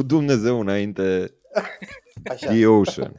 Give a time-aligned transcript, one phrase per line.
[0.00, 1.34] cu Dumnezeu înainte
[2.30, 2.46] Așa.
[2.46, 3.14] The Ocean.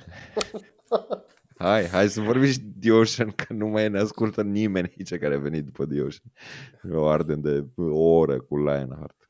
[1.58, 5.36] Hai, hai să vorbim și The Ocean, că nu mai ne ascultă nimeni aici care
[5.36, 7.02] a venit după The Ocean.
[7.04, 9.28] O ardem de o oră cu Lionheart.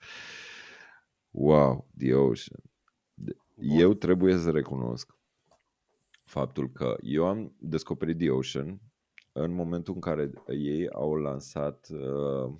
[1.32, 2.62] Wow, The Ocean.
[3.55, 5.18] Eu trebuie să recunosc
[6.23, 8.81] faptul că eu am descoperit The Ocean
[9.31, 12.54] în momentul în care ei au lansat uh,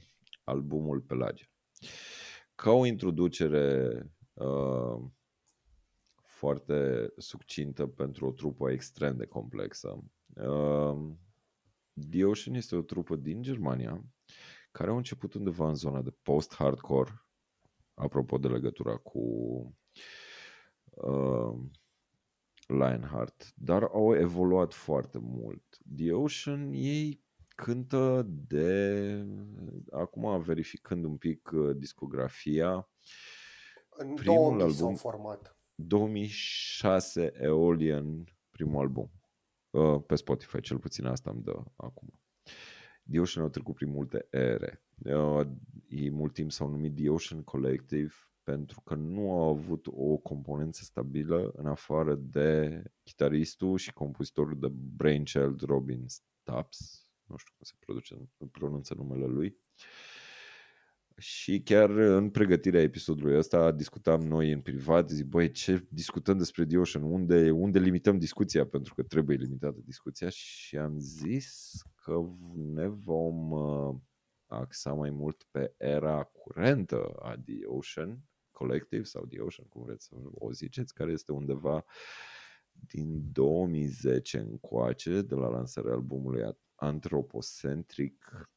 [0.44, 1.45] albumul Pelagia.
[2.55, 3.89] Ca o introducere
[4.44, 5.09] uh,
[6.22, 10.04] foarte succintă pentru o trupă extrem de complexă.
[10.36, 11.12] Uh,
[12.09, 14.04] The Ocean este o trupă din Germania
[14.72, 17.26] care au început undeva în zona de post-hardcore,
[17.94, 19.20] apropo de legătura cu
[20.90, 21.60] uh,
[22.68, 25.77] Lionheart, dar au evoluat foarte mult.
[25.96, 29.26] The Ocean, ei cântă de...
[29.91, 32.90] Acum verificând un pic uh, discografia,
[33.97, 35.55] În primul 2000 album- s-au format.
[35.75, 39.11] 2006 Eolian, primul album.
[39.70, 42.19] Uh, Pe Spotify, cel puțin asta îmi dă acum.
[43.12, 44.84] The Ocean au trecut prin multe ere.
[45.05, 45.47] Uh,
[45.87, 50.84] Ei mult timp s-au numit The Ocean Collective pentru că nu au avut o componență
[50.84, 57.07] stabilă în afară de chitaristul și compozitorul de Brainchild Robin Stubbs.
[57.23, 59.57] Nu știu cum se produce, pronunță numele lui.
[61.22, 66.66] Și chiar în pregătirea episodului ăsta discutam noi în privat, zic, băi, ce discutăm despre
[66.66, 70.30] The Ocean, unde, unde limităm discuția, pentru că trebuie limitată discuția.
[70.30, 72.22] Și am zis că
[72.53, 73.96] ne vom uh,
[74.46, 78.19] axa mai mult pe era curentă a The Ocean
[78.52, 81.86] Collective sau The Ocean, cum vreți să o ziceți, care este undeva
[82.72, 88.50] din 2010 încoace, de la lansarea albumului Anthropocentric,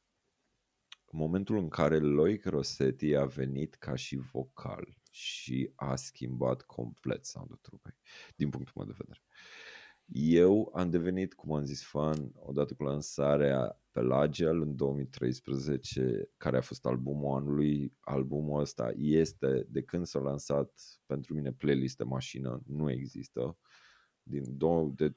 [1.11, 7.59] momentul în care Loic Rossetti a venit ca și vocal și a schimbat complet soundul
[7.61, 7.97] trupei,
[8.35, 9.23] din punctul meu de vedere.
[10.13, 16.61] Eu am devenit, cum am zis, fan odată cu lansarea Pelagial în 2013, care a
[16.61, 17.93] fost albumul anului.
[17.99, 20.71] Albumul ăsta este, de când s-a lansat,
[21.05, 23.57] pentru mine playlist de mașină nu există.
[24.23, 25.15] Din două, de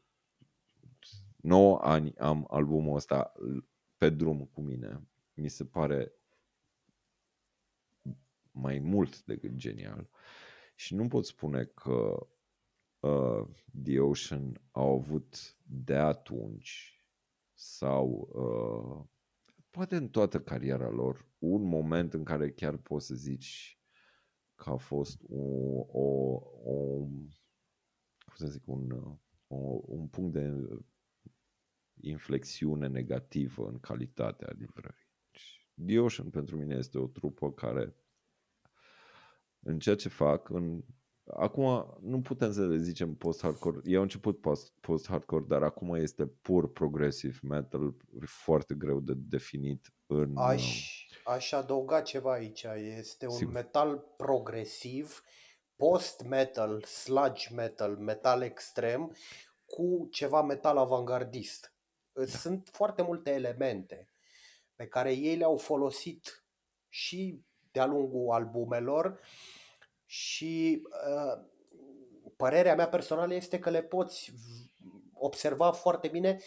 [1.37, 3.33] 9 ani am albumul ăsta
[3.97, 5.09] pe drum cu mine.
[5.41, 6.13] Mi se pare
[8.51, 10.09] mai mult decât genial.
[10.75, 12.29] Și nu pot spune că
[13.01, 13.49] uh,
[13.83, 17.03] The Ocean au avut de atunci
[17.55, 19.07] sau uh,
[19.71, 23.81] poate în toată cariera lor un moment în care chiar poți să zici
[24.55, 25.43] că a fost o,
[25.93, 26.35] o,
[26.65, 26.99] o
[28.25, 29.17] cum să zic, un, uh,
[29.47, 30.69] o, un punct de
[32.01, 35.08] inflexiune negativă în calitatea livrării.
[35.87, 37.95] The Ocean pentru mine este o trupă care
[39.63, 40.85] în ceea ce fac, în,
[41.25, 46.27] acum nu putem să le zicem post-hardcore, ei au început post- post-hardcore, dar acum este
[46.27, 47.95] pur progressive metal,
[48.25, 50.37] foarte greu de definit în...
[50.37, 52.67] Aș, aș adăuga ceva aici.
[52.99, 53.53] Este un Sigur.
[53.53, 55.23] metal progresiv,
[55.77, 59.17] post-metal, sludge metal, metal extrem,
[59.67, 61.73] cu ceva metal avangardist.
[62.27, 64.09] Sunt foarte multe elemente
[64.79, 66.45] pe care ei le-au folosit
[66.89, 69.21] și de-a lungul albumelor
[70.05, 71.45] și uh,
[72.37, 74.33] părerea mea personală este că le poți
[75.13, 76.41] observa foarte bine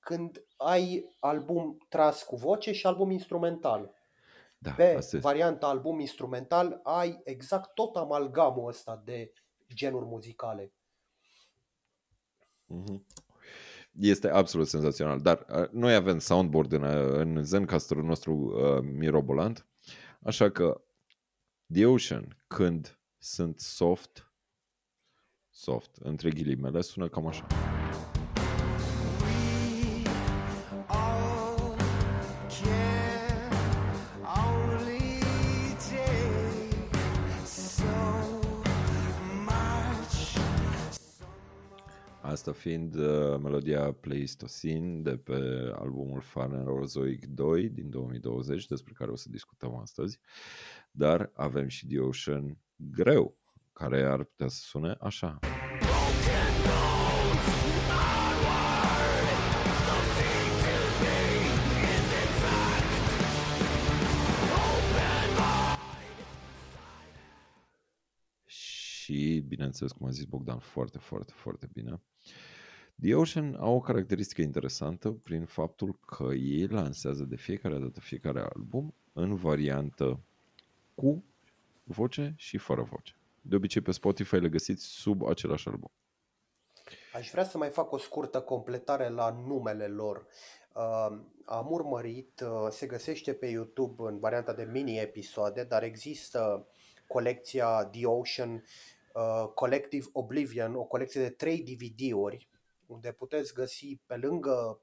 [0.00, 3.94] când ai album tras cu voce și album instrumental.
[4.58, 5.18] Da, Pe asta este.
[5.18, 9.32] varianta album instrumental ai exact tot amalgamul ăsta de
[9.74, 10.72] genuri muzicale.
[12.66, 13.04] Mhm.
[14.00, 19.66] Este absolut senzațional, dar uh, noi avem soundboard în, uh, în Zencasterul nostru uh, mirobolant,
[20.22, 20.80] așa că
[21.72, 24.32] The Ocean, când sunt soft,
[25.50, 27.46] soft, între ghilimele, sună cam așa.
[42.28, 49.16] Asta fiind uh, melodia Pleistocene de pe albumul Phanerozoic 2 din 2020, despre care o
[49.16, 50.20] să discutăm astăzi.
[50.90, 53.36] Dar avem și The Ocean greu,
[53.72, 55.38] care ar putea să sune așa.
[69.08, 72.00] Și, bineînțeles, cum a zis Bogdan, foarte, foarte, foarte bine.
[73.00, 78.40] The Ocean au o caracteristică interesantă prin faptul că ei lansează de fiecare dată fiecare
[78.54, 80.20] album în variantă
[80.94, 81.24] cu
[81.84, 83.14] voce și fără voce.
[83.40, 85.90] De obicei pe Spotify le găsiți sub același album.
[87.14, 90.26] Aș vrea să mai fac o scurtă completare la numele lor.
[90.74, 96.66] Uh, am urmărit, uh, se găsește pe YouTube în varianta de mini-episoade, dar există
[97.06, 98.64] colecția The Ocean
[99.12, 102.48] uh, Collective Oblivion, o colecție de trei DVD-uri,
[102.86, 104.80] unde puteți găsi pe lângă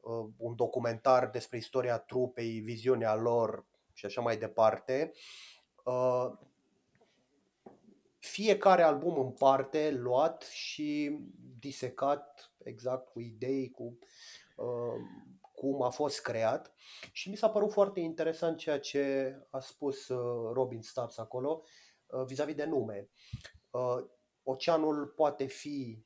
[0.00, 5.12] uh, un documentar despre istoria trupei, viziunea lor și așa mai departe,
[5.84, 6.32] uh,
[8.18, 11.18] fiecare album în parte luat și
[11.58, 13.98] disecat exact cu idei, cu
[14.56, 15.00] uh,
[15.54, 16.72] cum a fost creat
[17.12, 21.62] și mi s-a părut foarte interesant ceea ce a spus uh, Robin Stubbs acolo
[22.06, 23.08] uh, vis-a-vis de nume.
[23.70, 24.04] Uh,
[24.42, 26.04] oceanul poate fi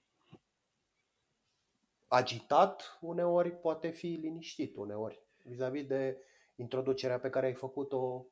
[2.08, 6.16] agitat uneori, poate fi liniștit uneori, vis-a-vis de
[6.54, 8.26] introducerea pe care ai făcut-o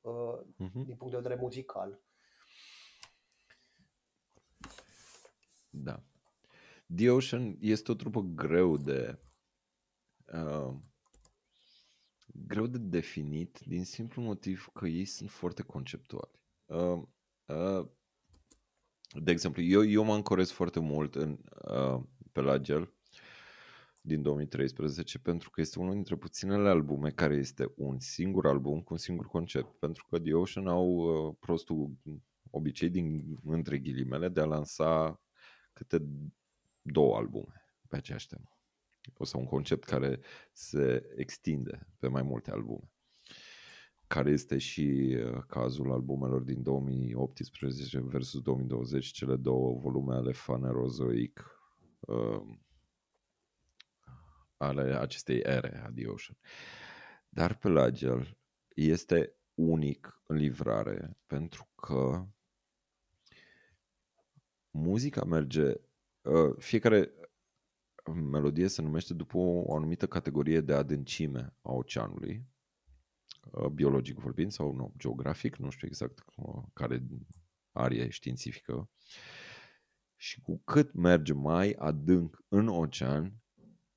[0.00, 0.84] uh, uh-huh.
[0.84, 2.00] din punct de vedere muzical.
[5.70, 6.02] Da.
[6.96, 9.18] The Ocean este o trupă greu de
[10.32, 10.74] uh,
[12.46, 16.40] greu de definit din simplu motiv că ei sunt foarte conceptuali.
[16.66, 17.02] Uh,
[17.46, 17.88] uh,
[19.14, 21.38] de exemplu, eu, eu mă ancorez foarte mult în
[21.70, 22.02] uh,
[22.32, 22.92] Pelagial
[24.00, 28.92] din 2013 pentru că este unul dintre puținele albume care este un singur album cu
[28.92, 29.78] un singur concept.
[29.78, 31.90] Pentru că The Ocean au uh, prostul
[32.50, 35.20] obicei din între ghilimele de a lansa
[35.72, 36.08] câte
[36.82, 38.52] două albume pe aceeași temă.
[39.16, 40.20] O să un concept care
[40.52, 42.90] se extinde pe mai multe albume.
[44.08, 51.60] Care este și uh, cazul albumelor din 2018 versus 2020, cele două volume ale Fanerozoic
[52.00, 52.42] uh,
[54.56, 56.36] ale acestei ere a The Ocean.
[57.28, 58.36] Dar Pelagial
[58.74, 62.26] este unic în livrare pentru că
[64.70, 65.72] muzica merge,
[66.22, 67.12] uh, fiecare
[68.14, 72.57] melodie se numește după o anumită categorie de adâncime a oceanului, uh,
[73.72, 77.02] biologic vorbind sau nu, geografic, nu știu exact uh, care
[77.72, 78.90] arie științifică.
[80.16, 83.42] Și cu cât merge mai adânc în ocean,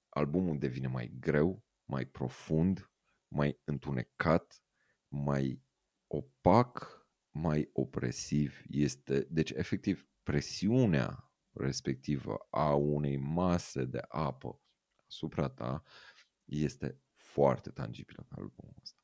[0.10, 2.92] albumul devine mai greu, mai profund,
[3.28, 4.64] mai întunecat,
[5.08, 5.64] mai
[6.08, 7.02] opac,
[7.32, 8.62] mai opresiv.
[8.68, 14.62] Este, deci, efectiv, presiunea respectivă a unei mase de apă
[15.08, 15.84] asupra ta
[16.46, 19.01] este foarte tangibilă pe albumul ăsta.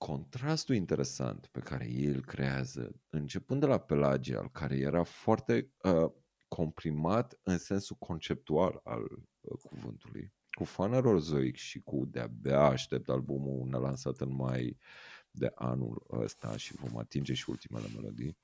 [0.00, 6.10] Contrastul interesant pe care el îl creează, începând de la Pelagial, care era foarte uh,
[6.48, 9.02] comprimat în sensul conceptual al
[9.40, 14.78] uh, cuvântului, cu Fanerorzoic și cu de-abia aștept albumul nelansat în mai
[15.30, 18.36] de anul ăsta și vom atinge și ultimele melodii,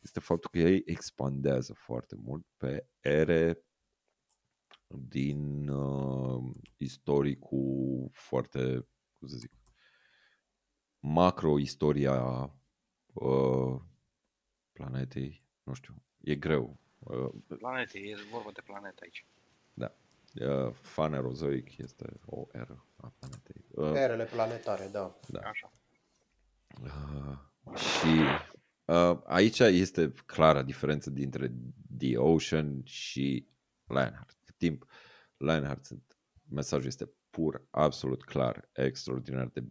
[0.00, 3.64] este faptul că ei expandează foarte mult pe ere
[4.86, 8.88] din uh, istoricul foarte,
[9.18, 9.57] cum să zic,
[11.00, 12.50] macro-istoria
[13.12, 13.80] uh,
[14.72, 16.78] planetei, nu știu, e greu.
[16.98, 19.26] Uh, planetei, e vorba de planetă aici.
[19.74, 19.94] Da.
[20.40, 23.64] Uh, Fanerozoic este o eră a planetei.
[23.68, 25.18] Uh, Erele planetare, da.
[25.28, 25.40] da.
[25.40, 25.72] Așa.
[26.82, 28.08] Uh, și
[28.88, 31.52] Uh, aici este clara diferență dintre
[31.98, 33.48] The Ocean și
[33.86, 34.36] Lionheart.
[34.44, 34.86] Cât timp
[35.36, 35.88] Lionheart,
[36.48, 39.64] mesajul este pur, absolut clar, extraordinar de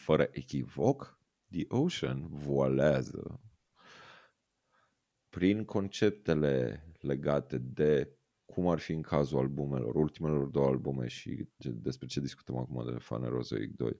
[0.00, 1.18] fără echivoc,
[1.50, 3.40] The Ocean voalează.
[5.28, 8.14] Prin conceptele legate de
[8.44, 12.98] cum ar fi în cazul albumelor, ultimelor două albume și despre ce discutăm acum de
[12.98, 13.98] Fanerozoic 2,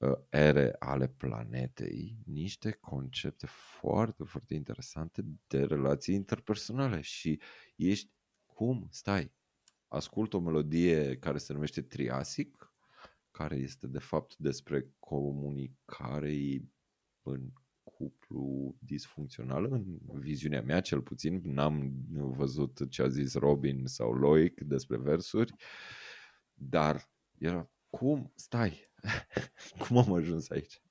[0.00, 7.40] Uh, ere ale planetei niște concepte foarte, foarte interesante de relații interpersonale și
[7.76, 8.12] ești,
[8.44, 9.32] cum, stai,
[9.88, 12.69] ascult o melodie care se numește Triasic,
[13.40, 16.64] care este de fapt despre comunicare
[17.22, 24.12] în cuplu disfuncțional, în viziunea mea cel puțin, n-am văzut ce a zis Robin sau
[24.12, 25.54] Loic despre versuri,
[26.54, 28.80] dar era cum, stai,
[29.88, 30.82] cum am ajuns aici?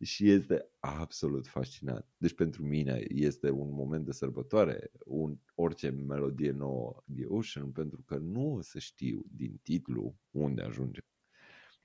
[0.00, 2.06] și este absolut fascinant.
[2.16, 8.02] Deci pentru mine este un moment de sărbătoare, un, orice melodie nouă The Ocean, pentru
[8.02, 11.04] că nu o să știu din titlu unde ajungem.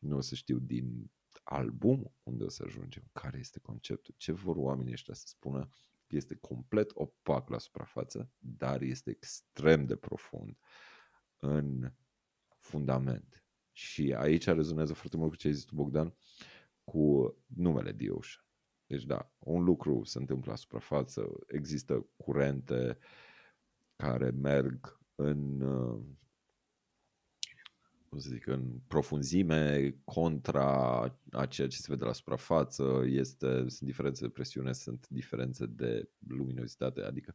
[0.03, 1.11] Nu o să știu din
[1.43, 5.69] album unde o să ajungem, care este conceptul, ce vor oamenii ăștia să spună.
[6.07, 10.57] Este complet opac la suprafață, dar este extrem de profund
[11.39, 11.91] în
[12.57, 16.15] fundament și aici rezonează foarte mult cu ce ai zis tu, Bogdan,
[16.83, 18.45] cu numele The Ocean.
[18.85, 22.97] Deci da, un lucru se întâmplă la suprafață, există curente
[23.95, 26.03] care merg în uh,
[28.13, 30.99] cum să zic, în profunzime contra
[31.31, 36.09] a ceea ce se vede la suprafață, este, sunt diferențe de presiune, sunt diferențe de
[36.27, 37.33] luminozitate, adică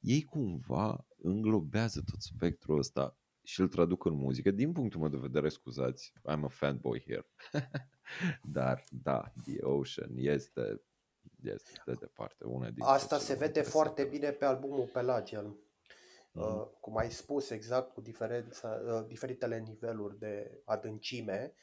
[0.00, 4.50] ei cumva înglobează tot spectrul ăsta și îl traduc în muzică.
[4.50, 7.26] Din punctul meu de vedere, scuzați, I'm a fanboy here.
[8.56, 10.82] Dar da, The Ocean este,
[11.42, 15.56] este de departe una din Asta se vede foarte bine pe albumul Pelagian.
[16.34, 21.54] Uh, cum ai spus exact cu diferența, uh, diferitele niveluri de adâncime,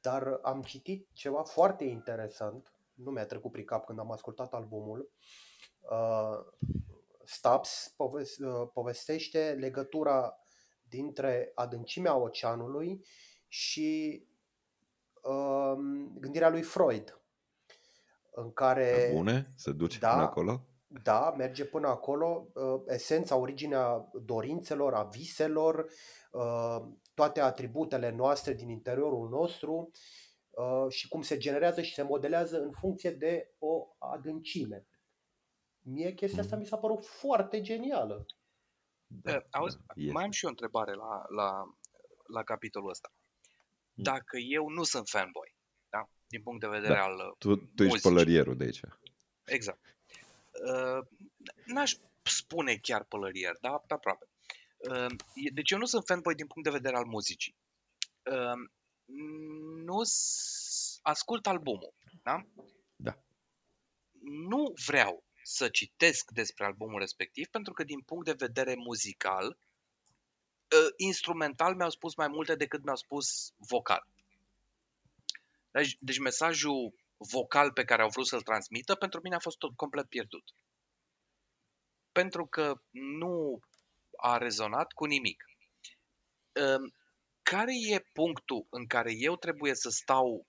[0.00, 5.10] dar am citit ceva foarte interesant, nu mi-a trecut prin cap când am ascultat albumul.
[5.80, 6.68] Uh,
[7.24, 7.94] Stubbs
[8.72, 10.38] povestește legătura
[10.88, 13.04] dintre adâncimea oceanului
[13.48, 14.22] și
[16.14, 17.20] gândirea lui Freud.
[18.30, 19.10] În care.
[19.14, 19.52] Bune?
[19.56, 20.66] Se duce da, până acolo?
[21.02, 25.90] Da, merge până acolo, uh, esența, originea dorințelor, a viselor,
[26.30, 26.82] uh,
[27.14, 29.90] toate atributele noastre din interiorul nostru
[30.50, 34.86] uh, și cum se generează și se modelează în funcție de o adâncime.
[35.80, 36.64] Mie chestia asta mhm.
[36.64, 38.26] mi s-a părut foarte genială.
[39.06, 41.76] Da, Auzi, da, mai am și o întrebare la, la,
[42.26, 43.12] la capitolul ăsta.
[43.92, 44.02] Mhm.
[44.02, 45.56] Dacă eu nu sunt fanboy,
[45.90, 46.08] da?
[46.26, 48.80] din punct de vedere da, al Tu, tu ești pălărierul de aici.
[49.44, 49.91] Exact.
[50.52, 51.06] Uh,
[51.66, 54.28] n-aș spune chiar pălărier, dar pe aproape.
[54.76, 55.06] Uh,
[55.52, 57.56] deci eu nu sunt fanboy din punct de vedere al muzicii.
[58.22, 58.68] Uh,
[59.84, 60.02] nu
[61.02, 62.46] ascult albumul, da?
[62.96, 63.18] Da.
[64.20, 69.58] Nu vreau să citesc despre albumul respectiv pentru că din punct de vedere muzical
[70.96, 74.06] instrumental mi-au spus mai multe decât mi-au spus vocal.
[75.70, 76.94] Deci, deci mesajul
[77.30, 80.44] vocal pe care au vrut să-l transmită, pentru mine a fost tot complet pierdut.
[82.12, 83.60] Pentru că nu
[84.16, 85.44] a rezonat cu nimic.
[87.42, 90.46] Care e punctul în care eu trebuie să stau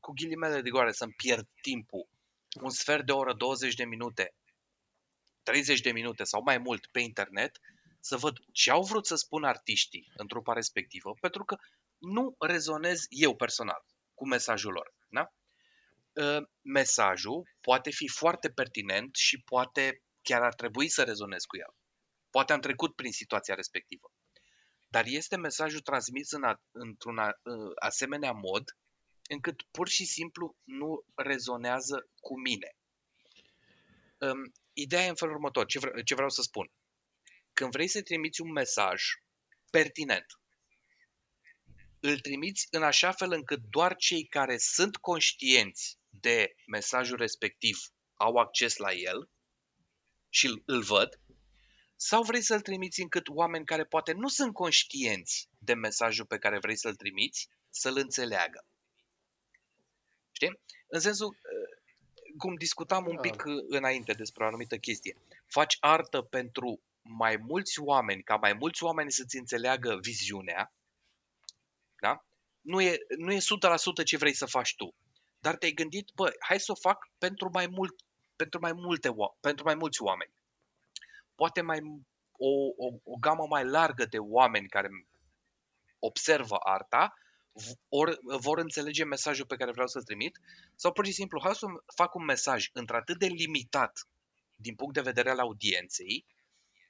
[0.00, 2.08] cu ghilimele de goare, să-mi pierd timpul
[2.60, 4.34] un sfert de oră, 20 de minute,
[5.42, 7.58] 30 de minute sau mai mult pe internet,
[8.00, 11.56] să văd ce au vrut să spun artiștii în trupa respectivă, pentru că
[11.98, 14.94] nu rezonez eu personal cu mesajul lor.
[15.08, 15.32] Da?
[16.16, 21.74] Ă, mesajul poate fi foarte pertinent și poate chiar ar trebui să rezonez cu el.
[22.30, 24.12] Poate am trecut prin situația respectivă.
[24.88, 28.76] Dar este mesajul transmis în a, într-un a, ă, asemenea mod
[29.28, 32.76] încât pur și simplu nu rezonează cu mine.
[34.18, 35.66] Um, ideea e în felul următor.
[35.66, 36.70] Ce, vre- ce vreau să spun?
[37.52, 39.02] Când vrei să trimiți un mesaj
[39.70, 40.26] pertinent,
[42.00, 47.78] îl trimiți în așa fel încât doar cei care sunt conștienți de mesajul respectiv
[48.14, 49.28] au acces la el
[50.28, 51.20] și îl, îl văd,
[51.96, 56.58] sau vrei să-l trimiți încât oameni care poate nu sunt conștienți de mesajul pe care
[56.58, 58.66] vrei să-l trimiți, să-l înțeleagă.
[60.32, 60.60] Știi?
[60.88, 66.22] În sensul, uh, cum discutam un pic uh, înainte despre o anumită chestie, faci artă
[66.22, 70.72] pentru mai mulți oameni, ca mai mulți oameni să-ți înțeleagă viziunea,
[72.00, 72.24] da?
[72.60, 74.94] Nu e, nu e 100% ce vrei să faci tu.
[75.44, 77.94] Dar te-ai gândit, bă, hai să o fac pentru mai, mult,
[78.36, 79.08] pentru mai, multe,
[79.40, 80.32] pentru mai mulți oameni.
[81.34, 81.78] Poate mai
[82.32, 84.88] o, o, o gamă mai largă de oameni care
[85.98, 87.14] observă arta
[87.88, 90.38] or, vor înțelege mesajul pe care vreau să-l trimit
[90.74, 94.08] sau pur și simplu hai să fac un mesaj într-atât de limitat
[94.56, 96.26] din punct de vedere al audienței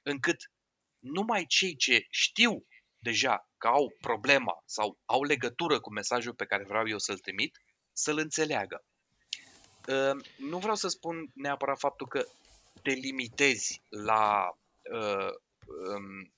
[0.03, 0.51] încât
[0.99, 2.65] numai cei ce știu
[2.99, 7.57] deja că au problema sau au legătură cu mesajul pe care vreau eu să-l trimit
[7.93, 8.83] să-l înțeleagă.
[9.87, 12.25] Ă, nu vreau să spun neapărat faptul că
[12.81, 14.57] te limitezi la
[14.91, 15.33] uh,
[15.95, 16.33] um,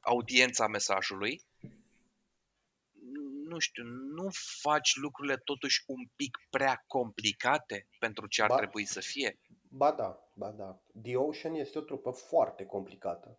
[0.00, 1.42] audiența mesajului,
[3.50, 4.28] nu știu, nu
[4.60, 9.38] faci lucrurile totuși un pic prea complicate pentru ce ar ba, trebui să fie?
[9.68, 10.80] Ba da, ba da.
[11.02, 13.38] The Ocean este o trupă foarte complicată.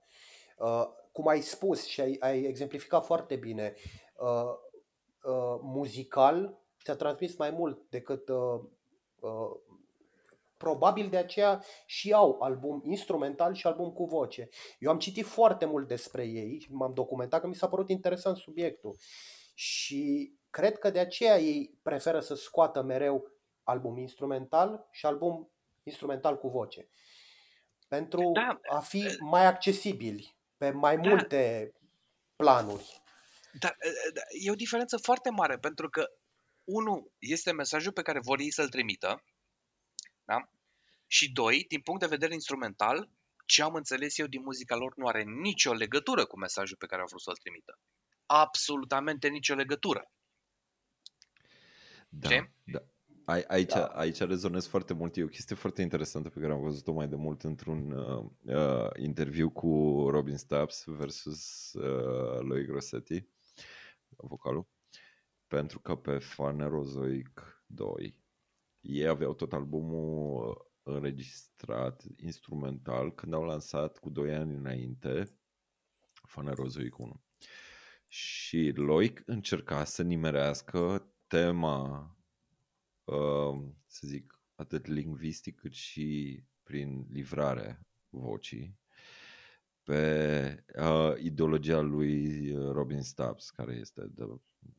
[0.58, 3.74] Uh, cum ai spus și ai, ai exemplificat foarte bine,
[4.16, 4.54] uh,
[5.24, 8.62] uh, muzical ți-a transmis mai mult decât uh,
[9.20, 9.60] uh,
[10.58, 14.50] probabil de aceea și au album instrumental și album cu voce.
[14.80, 18.98] Eu am citit foarte mult despre ei, m-am documentat că mi s-a părut interesant subiectul
[19.54, 23.32] și cred că de aceea ei preferă să scoată mereu
[23.64, 25.52] album instrumental și album
[25.84, 26.90] instrumental cu voce.
[27.88, 28.60] Pentru da.
[28.76, 31.10] a fi mai accesibili pe mai da.
[31.10, 31.72] multe
[32.36, 33.02] planuri.
[33.60, 33.76] Dar
[34.46, 36.06] e o diferență foarte mare pentru că
[36.72, 39.24] unul este mesajul pe care vor ei să-l trimită
[40.26, 40.50] Da?
[41.08, 43.10] Și doi, din punct de vedere instrumental,
[43.46, 47.02] ce am înțeles eu din muzica lor nu are nicio legătură cu mesajul pe care
[47.02, 47.80] au vrut să-l trimită.
[48.26, 50.12] Absolutamente nicio legătură.
[52.10, 52.52] Da, Ce?
[52.64, 52.80] da.
[53.26, 53.86] Ai- Aici, Da.
[53.86, 55.16] aici rezonez foarte mult.
[55.18, 58.26] E o chestie foarte interesantă pe care am văzut-o mai de mult într-un uh,
[58.56, 59.68] uh, interviu cu
[60.10, 63.26] Robin Stubbs versus uh, lui Grossetti,
[64.10, 64.68] vocalul.
[65.52, 68.20] Pentru că pe Phanerozoic 2
[68.80, 75.40] ei aveau tot albumul înregistrat instrumental când au lansat cu 2 ani înainte
[76.28, 77.22] Phanerozoic 1.
[78.08, 82.18] Și Loic încerca să nimerească tema,
[83.04, 88.80] uh, să zic, atât lingvistic cât și prin livrare vocii
[89.84, 94.26] pe uh, ideologia lui uh, Robin Stubbs, care este the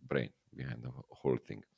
[0.06, 1.68] brain behind the whole thing.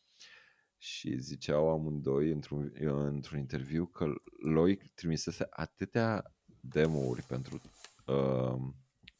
[0.78, 4.12] Și ziceau amândoi într-un, într-un interviu că
[4.42, 7.60] Loic trimisese atâtea demo-uri pentru
[8.06, 8.60] uh,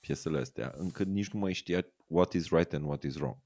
[0.00, 3.36] piesele astea, încât nici nu mai știa what is right and what is wrong.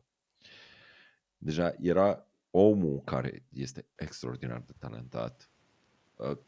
[1.36, 5.57] Deja era omul care este extraordinar de talentat, uh,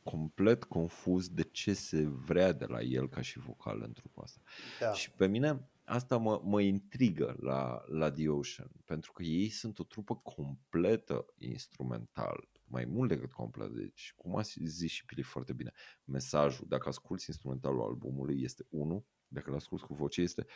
[0.02, 4.40] complet confuz de ce se vrea de la el ca și vocal în trupa asta.
[4.80, 4.92] Da.
[4.92, 9.78] Și pe mine asta mă, mă intrigă la, la The Ocean, pentru că ei sunt
[9.78, 13.70] o trupă completă instrumental, mai mult decât complet.
[13.70, 15.72] Deci, cum a zis și Pili foarte bine,
[16.04, 20.46] mesajul, dacă asculti instrumentalul albumului, este unul, dacă îl asculti cu voce, este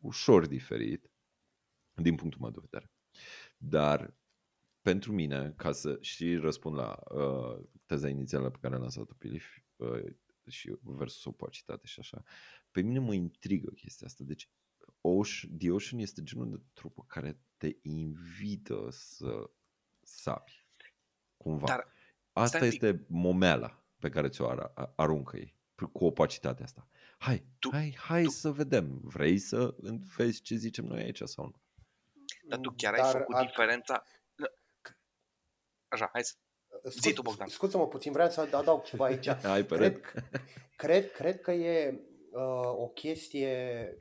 [0.00, 1.10] ușor diferit,
[1.94, 2.90] din punctul meu de vedere.
[3.56, 4.14] Dar
[4.82, 9.46] pentru mine, ca să și răspund la uh, teza inițială pe care a lansat-o Pilif
[9.76, 10.04] uh,
[10.48, 12.22] și versus opacitate și așa,
[12.70, 14.24] pe mine mă intrigă chestia asta.
[14.24, 14.48] Deci,
[15.00, 19.50] Ocean, The Ocean este genul de trupă care te invită să
[20.00, 20.66] sapi,
[21.36, 21.66] cumva.
[21.66, 21.86] Dar
[22.32, 22.82] asta stai un pic.
[22.82, 25.56] este momeala pe care ți-o ar- aruncă ei,
[25.92, 26.88] cu opacitatea asta.
[27.18, 29.00] Hai, Tu- hai, hai tu- să vedem.
[29.02, 29.74] Vrei să
[30.16, 31.60] vezi ce zicem noi aici sau nu?
[32.48, 34.04] Dar tu chiar ai Dar făcut ar- diferența...
[35.92, 36.34] Așa, hai să...
[37.00, 37.48] Zi tu, Bogdan.
[37.48, 39.28] Scuze-mă puțin, vreau să adaug ceva aici.
[39.42, 40.00] Hai, pe cred,
[40.76, 42.00] cred, cred că e
[42.32, 43.96] uh, o chestie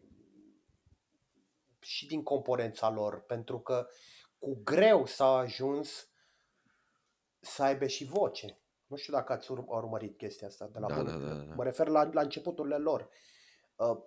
[1.80, 3.88] și din componența lor, pentru că
[4.40, 6.10] cu greu s-a ajuns
[7.40, 8.60] să aibă și voce.
[8.88, 11.06] Nu știu dacă ați ur- urmărit chestia asta de la Da, bun.
[11.06, 11.54] da, da, da.
[11.56, 13.10] Mă refer la, la începuturile lor.
[13.76, 13.98] Uh,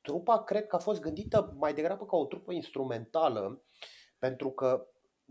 [0.00, 3.62] trupa cred că a fost gândită mai degrabă ca o trupă instrumentală,
[4.18, 4.86] pentru că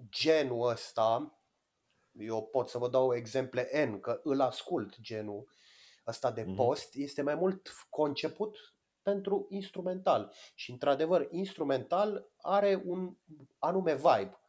[0.10, 1.39] genul ăsta,
[2.20, 5.50] eu pot să vă dau exemple N, că îl ascult genul
[6.08, 6.56] ăsta de Mhm.
[6.56, 8.58] post, este mai mult conceput
[9.02, 10.34] pentru instrumental.
[10.56, 13.16] Și într-adevăr, instrumental are un
[13.60, 14.40] anume vibe.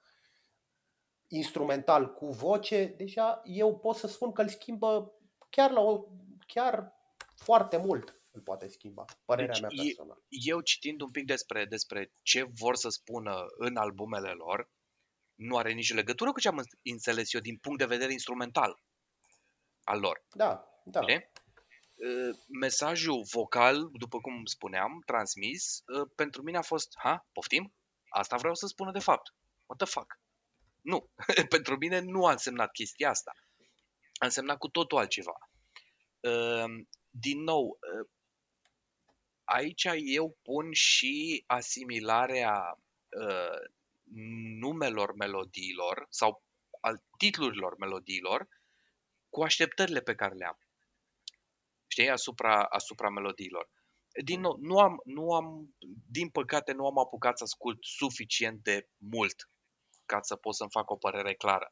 [1.28, 5.12] Instrumental cu voce, deja eu pot să spun că îl schimbă
[5.50, 6.04] chiar la o,
[6.46, 6.92] chiar
[7.37, 9.04] foarte mult îl poate schimba.
[9.24, 10.22] Părerea Deci mea e- personală.
[10.28, 14.70] Eu citind un pic despre, despre ce vor să spună în albumele lor,
[15.40, 18.81] nu are nicio legătură cu ce am înțeles eu din punct de vedere instrumental
[19.85, 20.24] al lor.
[20.33, 21.00] Da, da.
[21.03, 21.31] Știi?
[21.94, 27.74] Uh, Mesajul vocal, după cum spuneam, transmis, uh, pentru mine a fost, ha, poftim?
[28.09, 29.35] Asta vreau să spună de fapt.
[29.66, 30.20] What the fuck?
[30.81, 31.11] Nu.
[31.55, 33.33] pentru mine nu a însemnat chestia asta.
[34.18, 35.50] A însemnat cu totul altceva.
[36.20, 38.09] Uh, Din nou, uh,
[39.44, 42.79] aici eu pun și asimilarea
[43.20, 43.70] uh,
[44.61, 46.42] numelor melodiilor sau
[46.81, 48.49] al titlurilor melodiilor
[49.29, 50.59] cu așteptările pe care le am.
[51.87, 53.70] Știi, asupra, asupra melodiilor.
[54.25, 55.75] Din nou, nu am, nu am,
[56.11, 59.49] din păcate, nu am apucat să ascult suficient de mult
[60.07, 61.68] ca să pot să-mi fac o părere clară.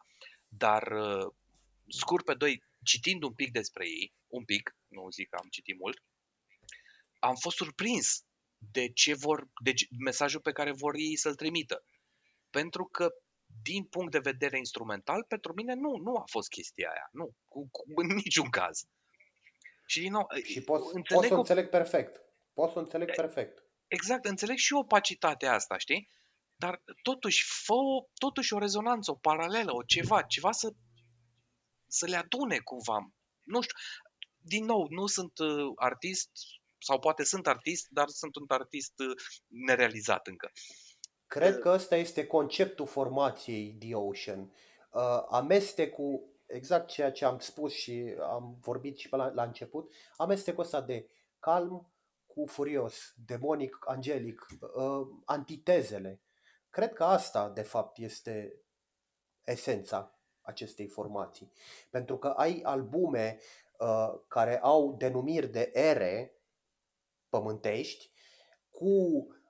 [0.49, 1.27] Dar, uh,
[1.89, 5.79] scurt pe doi, citind un pic despre ei, un pic, nu zic că am citit
[5.79, 6.03] mult,
[7.19, 8.25] am fost surprins
[8.59, 11.85] de ce vor, de ce, mesajul pe care vor ei să-l trimită.
[12.61, 13.09] Pentru că,
[13.63, 17.09] din punct de vedere instrumental, pentru mine nu, nu a fost chestia aia.
[17.13, 18.79] Nu, cu, cu, în niciun caz.
[19.87, 22.21] Și din nou, Și pot, pot înțeleg să o o- înțeleg perfect.
[22.53, 23.63] Pot să o înțeleg perfect.
[23.87, 26.11] exact, înțeleg și opacitatea asta, știi?
[26.57, 30.73] Dar totuși, fă o, totuși o rezonanță, o paralelă, o ceva, ceva să,
[31.87, 32.99] să le adune cumva.
[33.43, 33.77] Nu știu,
[34.37, 36.31] din nou, nu sunt uh, artist,
[36.79, 39.15] sau poate sunt artist, dar sunt un artist uh,
[39.47, 40.51] nerealizat încă.
[41.29, 44.53] Cred că ăsta este conceptul formației The Ocean.
[44.93, 49.93] Uh, amestecul, exact ceea ce am spus și am vorbit și pe la, la început,
[50.17, 51.93] amestecul ăsta de calm
[52.27, 56.21] cu furios, demonic, angelic, uh, antitezele.
[56.71, 58.63] Cred că asta, de fapt, este
[59.45, 61.53] esența acestei formații.
[61.91, 63.39] Pentru că ai albume
[63.79, 66.41] uh, care au denumiri de ere
[67.29, 68.11] pământești
[68.71, 68.87] cu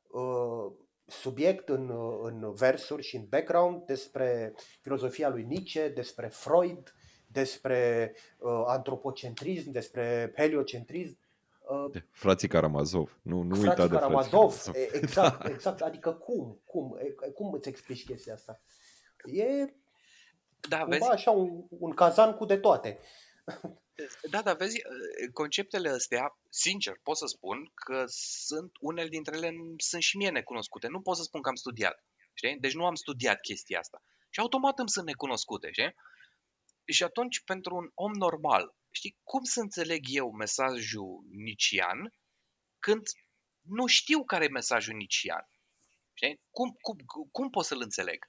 [0.08, 0.72] uh,
[1.08, 6.94] subiect în, uh, în versuri și în background despre filozofia lui Nietzsche, despre Freud,
[7.26, 11.18] despre uh, antropocentrism, despre heliocentrism.
[11.60, 13.18] Uh, de frații Karamazov.
[13.22, 14.52] Nu, nu frații uita de Karamazov.
[14.52, 15.02] frații Karamazov.
[15.02, 15.80] Exact, exact.
[15.80, 16.60] Adică cum?
[16.64, 16.98] Cum,
[17.34, 18.60] cum îți explici chestia asta?
[19.24, 19.72] E
[20.68, 21.10] da, cumva vezi?
[21.10, 22.98] așa un, un cazan cu de toate.
[24.30, 24.82] Da, da, vezi,
[25.32, 28.04] conceptele astea, sincer, pot să spun că
[28.46, 30.88] sunt, unele dintre ele sunt și mie necunoscute.
[30.88, 32.56] Nu pot să spun că am studiat, știi?
[32.60, 34.02] Deci nu am studiat chestia asta.
[34.30, 35.94] Și automat îmi sunt necunoscute, știi?
[36.84, 42.12] Și atunci, pentru un om normal, știi, cum să înțeleg eu mesajul nician
[42.78, 43.02] când
[43.60, 45.48] nu știu care e mesajul nician?
[46.14, 46.40] Știi?
[46.50, 46.96] Cum, cum,
[47.30, 48.26] cum pot să-l înțeleg?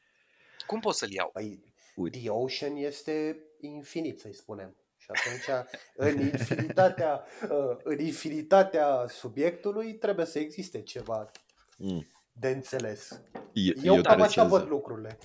[0.66, 1.30] Cum pot să-l iau?
[1.32, 1.74] Păi,
[2.12, 4.78] The Ocean este infinit, să-i spunem.
[5.14, 11.32] Și atunci, în infinitatea, uh, în infinitatea subiectului, trebuie să existe ceva
[11.78, 12.08] mm.
[12.32, 13.22] de înțeles.
[13.54, 15.18] Eu, eu cam așa văd lucrurile.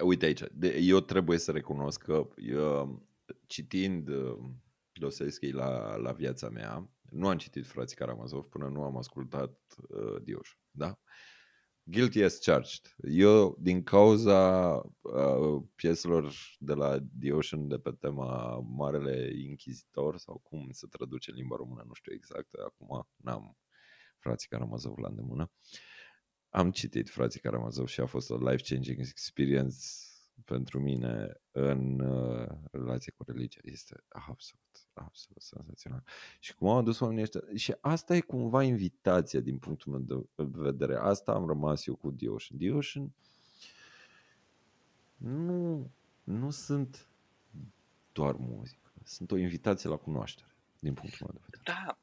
[0.00, 0.42] Uite aici,
[0.80, 3.02] eu trebuie să recunosc că eu,
[3.46, 4.38] citind uh,
[4.92, 10.22] Dostoevski la, la viața mea, nu am citit Frații Karamazov până nu am ascultat uh,
[10.22, 10.98] Dioș, da?
[11.90, 12.94] Guilty as charged.
[13.02, 20.38] Eu, din cauza uh, pieselor de la The Ocean de pe tema Marele Inchizitor, sau
[20.38, 23.58] cum se traduce în limba română, nu știu exact, acum n-am
[24.18, 25.50] frații Karamazov la îndemână.
[26.48, 29.76] Am citit frații Karamazov și a fost o life-changing experience
[30.44, 33.60] pentru mine în uh, relație cu religia.
[33.62, 36.04] Este absolut, absolut senzațional.
[36.40, 40.46] Și cum au adus oamenii ăștia, și asta e cumva invitația din punctul meu de
[40.60, 40.96] vedere.
[40.96, 42.58] Asta am rămas eu cu The Ocean.
[42.58, 43.12] The Ocean
[45.20, 45.90] nu,
[46.24, 47.08] nu sunt
[48.12, 48.92] doar muzică.
[49.04, 51.62] Sunt o invitație la cunoaștere, din punctul meu de vedere.
[51.64, 51.98] Da,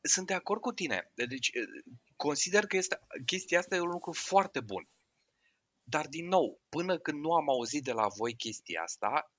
[0.00, 1.10] sunt de acord cu tine.
[1.14, 1.52] Deci,
[2.16, 4.86] consider că este, chestia asta e un lucru foarte bun.
[5.90, 9.32] Dar, din nou, până când nu am auzit de la voi chestia asta,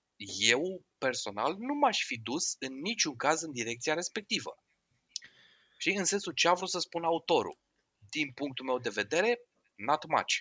[0.49, 4.63] eu, personal, nu m-aș fi dus în niciun caz în direcția respectivă.
[5.77, 7.57] Și în sensul ce a vrut să spun autorul.
[8.09, 9.39] Din punctul meu de vedere,
[9.75, 10.33] not much.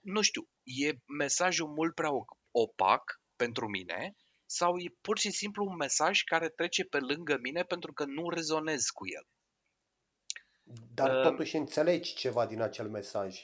[0.00, 2.10] Nu știu, e mesajul mult prea
[2.50, 7.62] opac pentru mine sau e pur și simplu un mesaj care trece pe lângă mine
[7.62, 9.26] pentru că nu rezonez cu el.
[10.94, 13.40] Dar uh, totuși înțelegi ceva din acel mesaj.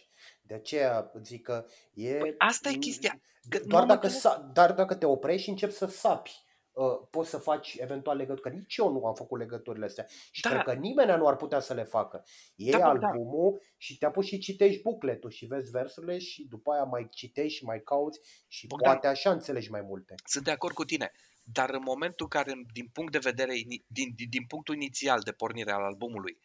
[0.52, 2.14] De aceea zic că e...
[2.14, 3.20] Păi asta e chestia.
[3.48, 7.38] Că doar, dacă sa, dar dacă te oprești și începi să sapi, uh, poți să
[7.38, 8.50] faci eventual legături.
[8.50, 10.06] Că nici eu nu am făcut legăturile astea.
[10.30, 10.48] Și da.
[10.48, 12.24] cred că nimeni nu ar putea să le facă.
[12.54, 13.66] Iei da, albumul da.
[13.76, 17.64] și te apuci și citești bucletul și vezi versurile și după aia mai citești și
[17.64, 20.14] mai cauți și Bogdan, poate așa înțelegi mai multe.
[20.24, 21.10] Sunt de acord cu tine.
[21.44, 25.72] Dar în momentul care, din punct de vedere, din, din, din punctul inițial de pornire
[25.72, 26.38] al albumului,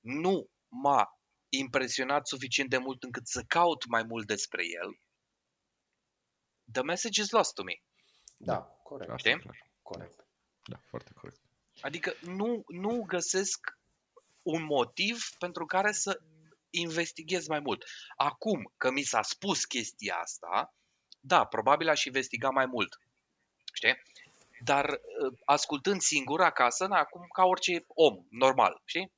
[0.00, 1.21] nu m-a
[1.58, 4.98] impresionat suficient de mult încât să caut mai mult despre el,
[6.72, 7.74] the message is lost to me.
[8.36, 9.18] Da, corect.
[9.18, 9.42] Știi?
[9.82, 10.26] Corect.
[10.62, 11.40] Da, foarte corect.
[11.80, 13.78] Adică nu, nu găsesc
[14.42, 16.20] un motiv pentru care să
[16.70, 17.84] investighez mai mult.
[18.16, 20.74] Acum că mi s-a spus chestia asta,
[21.20, 23.00] da, probabil aș investiga mai mult.
[23.72, 24.02] Știi?
[24.64, 29.12] Dar uh, ascultând singur acasă, na, acum ca orice om normal, știi?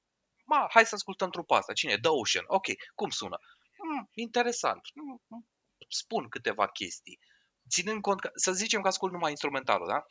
[0.44, 1.72] Ma, hai să ascultăm trupa asta.
[1.72, 1.98] Cine?
[1.98, 2.44] The Ocean.
[2.46, 3.38] Ok, cum sună?
[3.78, 4.80] Mm, interesant.
[4.94, 5.46] Mm,
[5.88, 7.18] spun câteva chestii.
[7.68, 10.04] Ținând cont că, să zicem că ascult numai instrumentalul, da?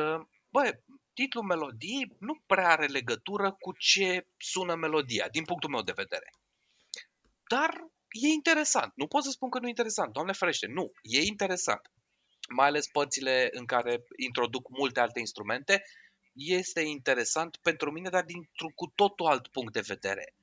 [0.00, 0.78] Uh, bă,
[1.14, 6.30] titlul melodiei nu prea are legătură cu ce sună melodia, din punctul meu de vedere.
[7.48, 7.70] Dar
[8.10, 8.92] e interesant.
[8.96, 10.12] Nu pot să spun că nu e interesant.
[10.12, 10.92] Doamne ferește, nu.
[11.02, 11.90] E interesant.
[12.54, 15.82] Mai ales părțile în care introduc multe alte instrumente
[16.32, 20.34] este interesant pentru mine, dar dintr-un cu totul alt punct de vedere.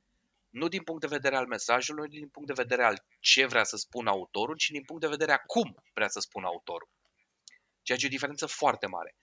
[0.49, 3.63] Nu din punct de vedere al mesajului, nu din punct de vedere al ce vrea
[3.63, 6.89] să spună autorul, ci din punct de vedere a cum vrea să spună autorul.
[7.82, 9.15] Ceea ce e o diferență foarte mare.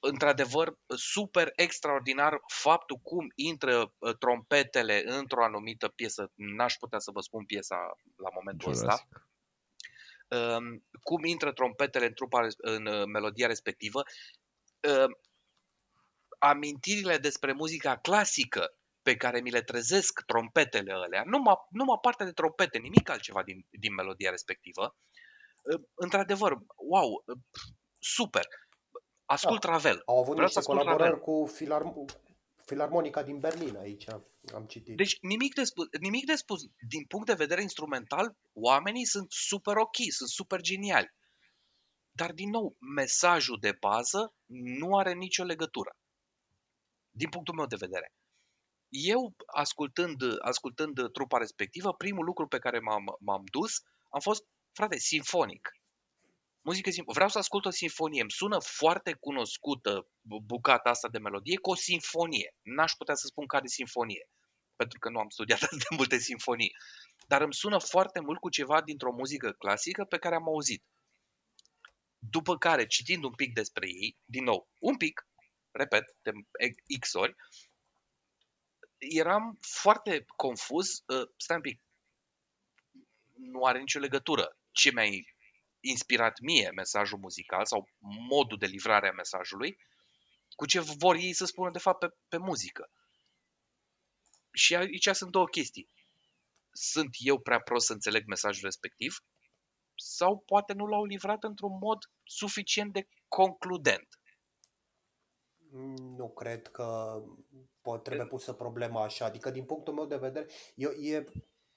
[0.00, 6.30] Într-adevăr, super extraordinar faptul cum intră uh, trompetele într-o anumită piesă.
[6.34, 7.76] N-aș putea să vă spun piesa
[8.16, 9.06] la momentul Jurassic.
[9.10, 9.26] ăsta.
[10.36, 14.02] Um, cum intră trompetele în, trupa, în uh, melodia respectivă
[14.88, 15.10] uh,
[16.38, 22.32] amintirile despre muzica clasică pe care mi le trezesc trompetele alea, numai, numai partea de
[22.32, 24.96] trompete, nimic altceva din, din melodia respectivă,
[25.62, 27.38] uh, într-adevăr, wow, uh,
[27.98, 28.46] super.
[29.24, 29.70] Ascult da.
[29.70, 30.02] Ravel.
[30.04, 31.18] Au avut Vreau niște colaborări Ravel.
[31.18, 31.82] cu filar,
[32.64, 34.06] Filarmonica din Berlin aici
[34.54, 34.96] am citit.
[34.96, 36.60] Deci nimic de, spus, nimic de spus.
[36.88, 41.14] Din punct de vedere instrumental, oamenii sunt super ok, sunt super geniali.
[42.12, 45.96] Dar, din nou, mesajul de bază nu are nicio legătură.
[47.10, 48.12] Din punctul meu de vedere.
[48.88, 53.82] Eu, ascultând, ascultând trupa respectivă, primul lucru pe care m-am, m-am dus
[54.14, 55.70] am fost, frate, sinfonic.
[56.60, 57.12] Muzică simplu.
[57.12, 58.20] Vreau să ascult o sinfonie.
[58.20, 60.08] Îmi sună foarte cunoscută
[60.46, 62.54] bucata asta de melodie cu o sinfonie.
[62.62, 64.28] N-aș putea să spun care sinfonie,
[64.76, 66.72] pentru că nu am studiat atât de multe sinfonii.
[67.26, 70.82] Dar îmi sună foarte mult cu ceva dintr-o muzică clasică pe care am auzit.
[72.30, 75.26] După care, citind un pic despre ei, din nou, un pic,
[75.70, 76.30] repet, de
[77.00, 77.34] X ori,
[78.98, 81.02] eram foarte confuz.
[81.06, 81.80] Uh, stai un pic,
[83.34, 85.34] nu are nicio legătură ce mi-ai
[85.80, 87.88] inspirat mie mesajul muzical sau
[88.28, 89.78] modul de livrare a mesajului
[90.54, 92.90] cu ce vor ei să spună de fapt pe, pe muzică.
[94.52, 95.88] Și aici sunt două chestii.
[96.72, 99.16] Sunt eu prea prost să înțeleg mesajul respectiv
[100.04, 104.08] sau poate nu l-au livrat într-un mod suficient de concludent.
[106.16, 107.20] Nu cred că
[107.80, 109.24] pot, trebuie pusă problema așa.
[109.24, 111.24] Adică, din punctul meu de vedere, eu, e,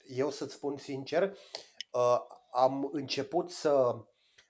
[0.08, 1.38] eu să-ți spun sincer,
[1.92, 2.18] uh,
[2.52, 4.06] am început să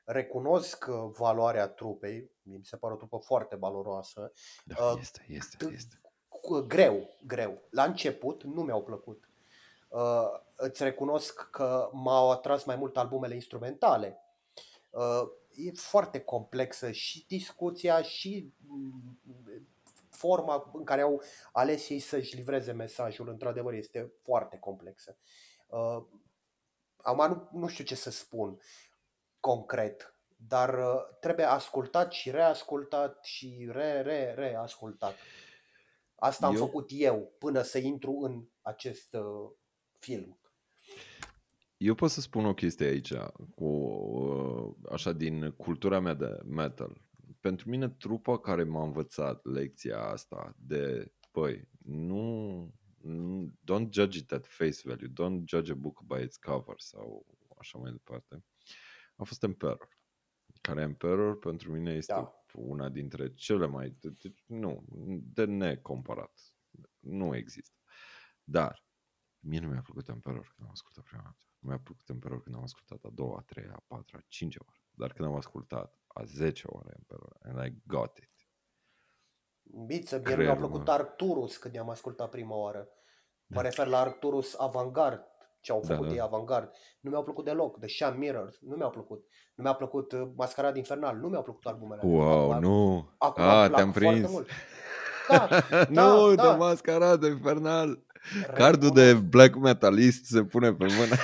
[0.06, 0.86] recunosc
[1.18, 4.32] valoarea trupei, mi se pare o trupă foarte valoroasă.
[4.64, 6.00] Da, uh, este, este, este.
[6.68, 7.62] Greu, greu.
[7.70, 9.30] La început nu mi-au plăcut.
[9.88, 14.20] Uh, îți recunosc că m-au atras mai mult albumele instrumentale.
[14.89, 19.20] Uh, e foarte complexă și discuția și mm,
[20.10, 25.18] forma în care au ales ei să-și livreze mesajul, într-adevăr, este foarte complexă.
[25.68, 26.04] Uh,
[27.06, 28.60] Acum nu, nu știu ce să spun
[29.39, 30.15] concret,
[30.48, 35.15] dar uh, trebuie ascultat și reascultat și re-re-reascultat.
[36.15, 36.65] Asta am eu...
[36.65, 39.52] făcut eu până să intru în acest uh,
[40.00, 40.39] film.
[41.78, 43.14] Eu pot să spun o chestie aici,
[43.56, 47.02] cu, uh, așa din cultura mea de metal.
[47.40, 52.74] Pentru mine trupa care m-a învățat lecția asta de, păi, nu,
[53.64, 57.26] don't judge it at face value, don't judge a book by its cover sau
[57.58, 58.44] așa mai departe,
[59.16, 59.90] a fost Emperor.
[60.62, 62.44] Care Emperor pentru mine este da.
[62.54, 64.86] una dintre cele mai, de, de, nu,
[65.34, 66.54] de necomparat.
[67.00, 67.80] Nu există.
[68.44, 68.84] Dar
[69.40, 71.38] mie nu mi-a plăcut Emperor când am ascultat prima dată.
[71.65, 74.60] Nu mi-a plăcut Emperor când am ascultat a doua, a treia, a patra, a cincea
[74.65, 74.82] oară.
[74.91, 78.32] Dar când am ascultat a zecea oară Emperor, and I got it.
[79.86, 82.88] Biță, mie mi-a plăcut Arcturus când i-am ascultat prima oară.
[83.45, 85.23] Mă refer la Arcturus Avantgard,
[85.62, 86.13] ce au da, făcut da, da.
[86.13, 86.71] ei Avantgard.
[86.99, 87.80] Nu mi-au plăcut deloc.
[87.80, 89.25] The Sham Mirrors, nu mi-au plăcut.
[89.56, 92.01] Nu mi-a plăcut uh, Mascarad Infernal, nu mi-au plăcut albumele.
[92.04, 93.10] Wow, acum, nu.
[93.17, 94.30] Acum ah, te-am prins.
[94.32, 94.49] Mult.
[95.28, 96.51] Da, da, nu, da.
[96.51, 98.05] de Mascarad Infernal.
[98.54, 101.16] Cardul de black metalist se pune pe mână.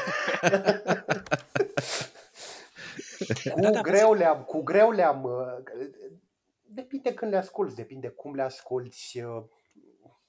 [3.71, 5.57] cu greu le-am, cu greu le-am, uh,
[6.61, 9.43] depinde când le asculti, depinde cum le asculti, uh,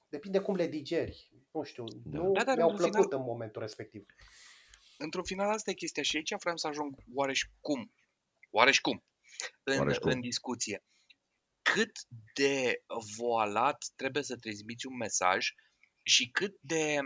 [0.09, 1.31] depinde cum le digeri.
[1.53, 2.19] Nu știu, da.
[2.19, 4.07] nu da, mi-au plăcut final, în momentul respectiv.
[4.99, 7.93] Într-un final asta e chestia și aici vreau să ajung oareși cum,
[8.51, 9.05] oareși cum,
[9.63, 10.11] în, oareși cum.
[10.11, 10.83] în discuție.
[11.63, 11.99] Cât
[12.35, 12.83] de
[13.17, 15.49] voalat trebuie să transmiți un mesaj
[16.03, 16.99] și cât de,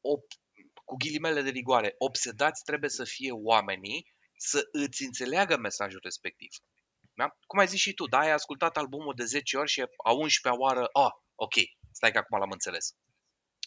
[0.00, 0.24] op,
[0.84, 6.50] cu ghilimele de rigoare, obsedați trebuie să fie oamenii să îți înțeleagă mesajul respectiv.
[7.14, 7.36] Da?
[7.46, 10.52] Cum ai zis și tu, da, ai ascultat albumul de 10 ori și a 11-a
[10.58, 11.54] oară, ah, ok,
[11.92, 12.94] stai că acum l-am înțeles.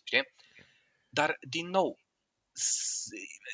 [0.04, 0.23] Știi?
[1.10, 1.99] Dar, din nou,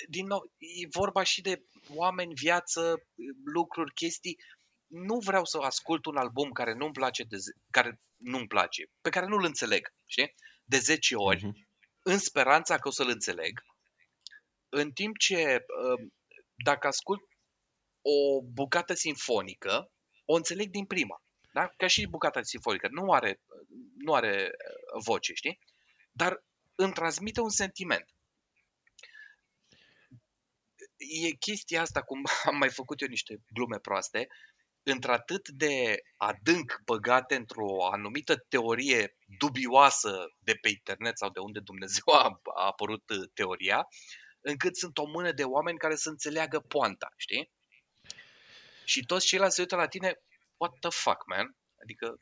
[0.10, 3.08] din nou, e vorba și de oameni, viață,
[3.43, 4.38] lucruri, chestii.
[4.88, 9.10] Nu vreau să ascult un album care nu-mi place, de ze- care nu-mi place, pe
[9.10, 10.36] care nu-l înțeleg, știi?
[10.71, 11.67] De 10 ori, uh-huh.
[12.01, 13.63] în speranța că o să-l înțeleg,
[14.69, 16.10] în timp ce uh,
[16.63, 17.21] dacă ascult
[18.01, 19.91] o bucată sinfonică,
[20.25, 21.23] o înțeleg din prima.
[21.53, 21.67] Da?
[21.77, 22.88] Ca și bucata sinfonică.
[22.91, 23.41] Nu are,
[23.97, 25.60] nu are uh, voce, știi?
[26.12, 26.43] dar
[26.75, 28.05] îmi transmite un sentiment.
[30.97, 34.27] E chestia asta, cum am mai făcut eu niște glume proaste,
[34.84, 42.13] într-atât de adânc băgate într-o anumită teorie dubioasă de pe internet sau de unde Dumnezeu
[42.24, 43.88] a, a apărut uh, teoria,
[44.41, 47.52] încât sunt o mână de oameni care să înțeleagă poanta, știi?
[48.86, 50.13] Și toți ceilalți se uită la tine,
[50.58, 51.56] what the fuck, man?
[51.82, 52.20] Adică,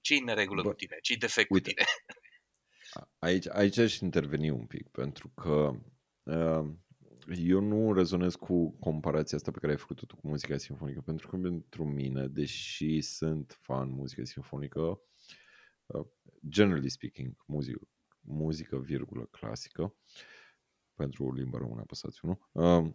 [0.00, 0.96] ce-i neregulă Bă, cu tine?
[1.02, 1.86] Ce-i defect uite, cu tine?
[3.18, 5.70] Aici, aici aș interveni un pic, pentru că
[6.22, 6.68] uh,
[7.28, 11.28] eu nu rezonez cu comparația asta pe care ai făcut-o tu cu muzica simfonică, pentru
[11.28, 15.00] că pentru mine, deși sunt fan muzică simfonică,
[15.86, 16.06] uh,
[16.48, 17.88] generally speaking, muzică,
[18.20, 19.94] muzică, virgulă, clasică,
[20.94, 22.92] pentru limba română apăsați unul, uh,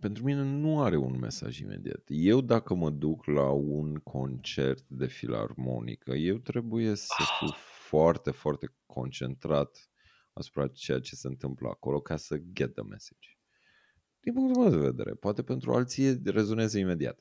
[0.00, 2.02] pentru mine nu are un mesaj imediat.
[2.06, 7.48] Eu dacă mă duc la un concert de filarmonică, eu trebuie să fiu
[7.88, 9.89] foarte, foarte concentrat
[10.32, 13.28] asupra ceea ce se întâmplă acolo ca să get the message.
[14.20, 17.20] Din punctul meu de vedere, poate pentru alții rezonează imediat.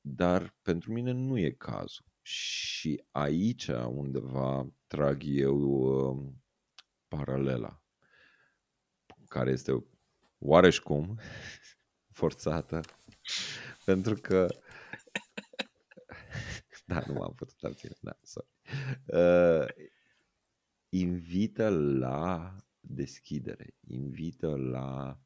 [0.00, 2.04] Dar pentru mine nu e cazul.
[2.22, 6.32] Și aici undeva trag eu uh,
[7.08, 7.82] paralela,
[9.28, 9.86] care este
[10.38, 11.18] oareși cum
[12.18, 12.80] forțată,
[13.84, 14.46] pentru că
[16.86, 18.48] da, nu m-am putut abține, da, sorry.
[19.06, 19.86] Uh,
[21.00, 25.18] invită la deschidere, invită la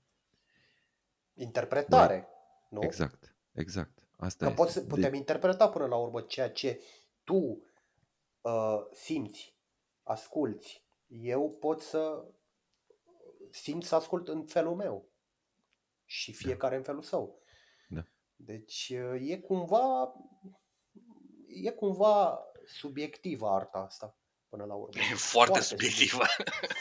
[1.34, 2.26] interpretare, Băi,
[2.68, 2.82] nu?
[2.82, 4.08] Exact, exact.
[4.16, 4.62] Asta că este.
[4.62, 5.16] poți, putem de...
[5.16, 6.80] interpreta până la urmă ceea ce
[7.24, 7.62] tu
[8.40, 9.56] uh, simți,
[10.02, 10.84] asculți.
[11.06, 12.24] Eu pot să
[13.50, 15.08] simt să ascult în felul meu
[16.04, 16.36] și da.
[16.36, 16.78] fiecare da.
[16.78, 17.42] în felul său.
[17.88, 18.06] Da.
[18.36, 20.14] Deci uh, e cumva
[21.46, 24.19] e cumva subiectivă arta asta
[24.50, 25.00] până la urmă.
[25.12, 26.24] E foarte, foarte subiectivă.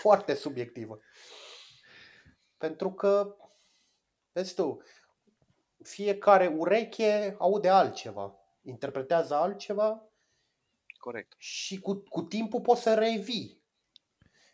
[0.01, 0.99] Foarte subiectivă.
[2.57, 3.35] Pentru că,
[4.31, 4.81] vezi tu,
[5.83, 10.09] fiecare ureche aude altceva, interpretează altceva
[10.97, 11.35] Corect.
[11.37, 13.63] și cu, cu timpul poți să revii.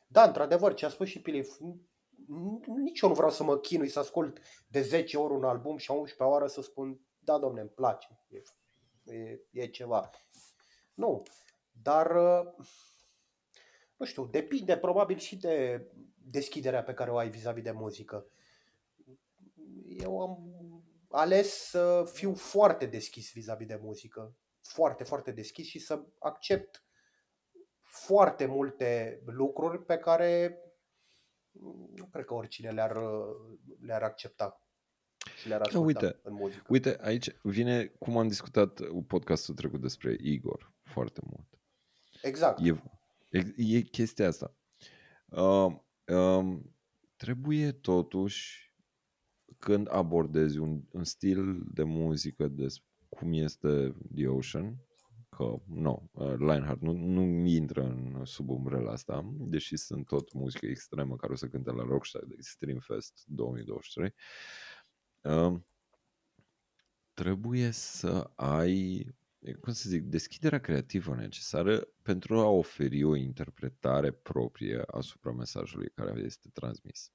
[0.08, 1.58] Da, într-adevăr, ce a spus și Pilif,
[2.66, 5.92] nici eu nu vreau să mă chinui să ascult de 10 ori un album și
[5.92, 8.42] a 11 oară să spun, da, domne, îmi place, e,
[9.14, 10.10] e, e ceva.
[10.94, 11.24] Nu,
[11.72, 12.18] dar,
[13.98, 18.26] nu știu, depinde probabil și de deschiderea pe care o ai vis-a-vis de muzică.
[19.88, 20.54] Eu am
[21.10, 26.84] ales să fiu foarte deschis vis-a-vis de muzică, foarte, foarte deschis și să accept
[27.82, 30.60] foarte multe lucruri pe care
[31.96, 32.98] nu cred că oricine le-ar,
[33.80, 34.60] le-ar accepta
[35.40, 36.66] și le-ar asculta uite, în muzică.
[36.70, 41.48] Uite, aici vine cum am discutat podcastul trecut despre Igor foarte mult.
[42.22, 42.60] Exact.
[42.66, 42.82] E,
[43.38, 44.56] e, e chestia asta.
[45.26, 46.60] Uh, uh,
[47.16, 48.74] trebuie totuși
[49.60, 52.68] când abordezi un, un stil de muzică de
[53.10, 54.76] cum este The Ocean,
[55.30, 60.66] că nu, uh, Lionheart nu, nu intră în sub umbrela asta, deși sunt tot muzică
[60.66, 64.14] extremă care o să cânte la Rockstar Extreme Fest 2023.
[65.22, 65.60] Uh,
[67.14, 69.08] trebuie să ai,
[69.54, 76.20] cum să zic, deschiderea creativă necesară pentru a oferi o interpretare proprie asupra mesajului care
[76.20, 77.12] este transmis.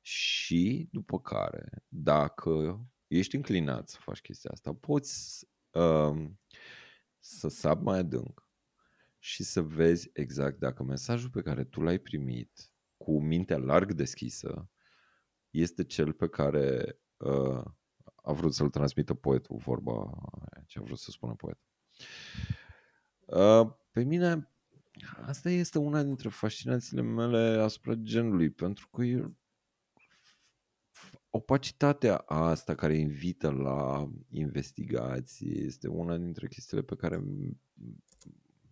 [0.00, 6.30] Și după care, dacă ești înclinat să faci chestia asta, poți uh,
[7.18, 8.48] să sap mai adânc
[9.18, 14.70] și să vezi exact dacă mesajul pe care tu l-ai primit cu mintea larg deschisă
[15.50, 17.64] este cel pe care uh,
[18.24, 20.10] a vrut să-l transmită poetul, vorba
[20.66, 21.66] ce a vrut să spună poetul.
[23.26, 24.50] Uh, pe mine,
[25.26, 29.34] asta este una dintre fascinațiile mele asupra genului, pentru că eu
[31.30, 37.22] opacitatea asta care invită la investigații este una dintre chestiile pe care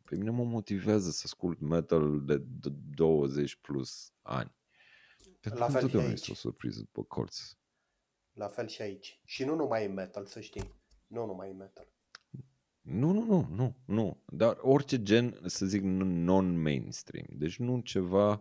[0.05, 2.43] pe mine mă motivează să ascult metal de
[2.95, 4.55] 20 plus ani.
[5.41, 7.59] Pentru la că fel întotdeauna este o surpriză după corți.
[8.33, 9.21] La fel și aici.
[9.25, 10.75] Și nu numai în metal, să știi.
[11.07, 11.89] Nu numai în metal.
[12.81, 14.23] Nu, nu, nu, nu, nu.
[14.27, 17.27] Dar orice gen, să zic, non-mainstream.
[17.31, 18.41] Deci nu ceva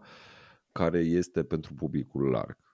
[0.71, 2.71] care este pentru publicul larg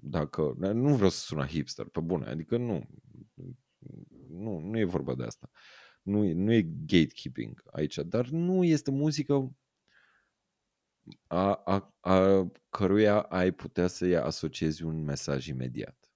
[0.00, 2.88] dacă, nu vreau să sună hipster, pe bune, adică nu,
[4.28, 5.50] nu, nu e vorba de asta.
[6.02, 9.56] Nu e, nu e gatekeeping aici, dar nu este muzică
[11.26, 16.07] a, a, a căruia ai putea să-i asociezi un mesaj imediat.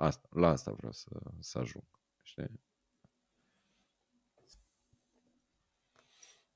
[0.00, 1.08] Asta, la asta vreau să,
[1.40, 1.84] să ajung.
[2.22, 2.60] Știi?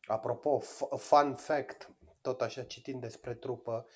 [0.07, 0.59] Apropo,
[0.97, 3.87] fun fact, tot așa citind despre trupă,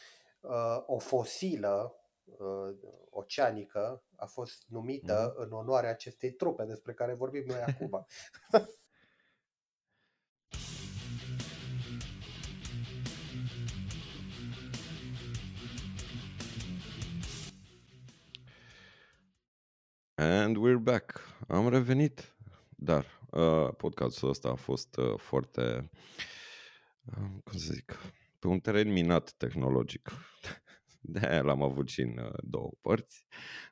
[0.41, 1.95] uh, o fosilă
[2.25, 2.77] uh,
[3.11, 5.43] oceanică a fost numită mm.
[5.45, 8.07] în onoarea acestei trupe despre care vorbim noi acum.
[20.19, 21.21] And we're back.
[21.49, 22.37] Am revenit.
[22.69, 25.91] Dar uh, podcastul ăsta a fost uh, foarte,
[27.05, 27.97] uh, cum să zic,
[28.39, 30.11] pe un teren minat tehnologic.
[31.01, 33.27] De aia l-am avut și în uh, două părți.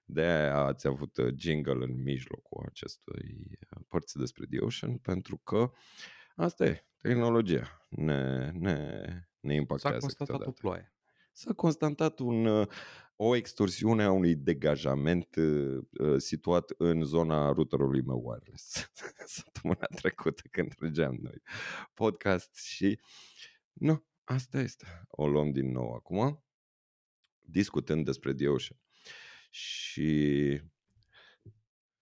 [0.05, 5.37] De aia ați avut uh, jingle în mijlocul acestui uh, părți despre The Ocean, pentru
[5.37, 5.71] că
[6.37, 8.75] Asta e, tehnologia ne, ne,
[9.41, 10.61] ne S-a impactează constatat o câteodată.
[10.61, 10.93] ploaie.
[11.33, 12.69] S-a constatat un, uh,
[13.17, 18.91] o extorsiune a unui degajament uh, uh, situat în zona routerului meu wireless
[19.37, 21.43] săptămâna trecută când trăgeam noi
[21.95, 23.01] podcast și
[23.73, 25.07] nu, asta este.
[25.09, 26.45] O luăm din nou acum
[27.47, 28.81] discutând despre The Ocean.
[29.51, 30.61] Și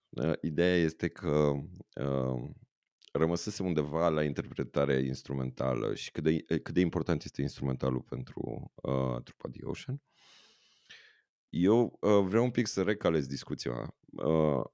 [0.09, 1.53] uh, ideea este că
[2.01, 2.51] uh,
[3.12, 9.23] rămăsesem undeva la interpretarea instrumentală și cât de, cât de important este instrumentalul pentru uh,
[9.23, 10.03] trupa The Ocean.
[11.57, 14.65] Eu uh, vreau un pic să recalez discuția uh,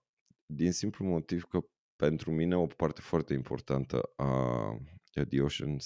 [0.47, 1.61] din simplu motiv că
[1.97, 4.81] pentru mine o parte foarte importantă a
[5.29, 5.77] The Ocean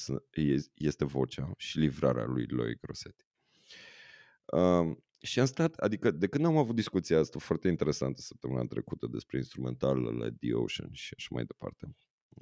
[0.75, 3.25] este vocea și livrarea lui Loic Rossetti.
[4.45, 9.07] Uh, și am stat, adică de când am avut discuția asta foarte interesantă săptămâna trecută
[9.07, 11.97] despre instrumentalele The Ocean și așa mai departe,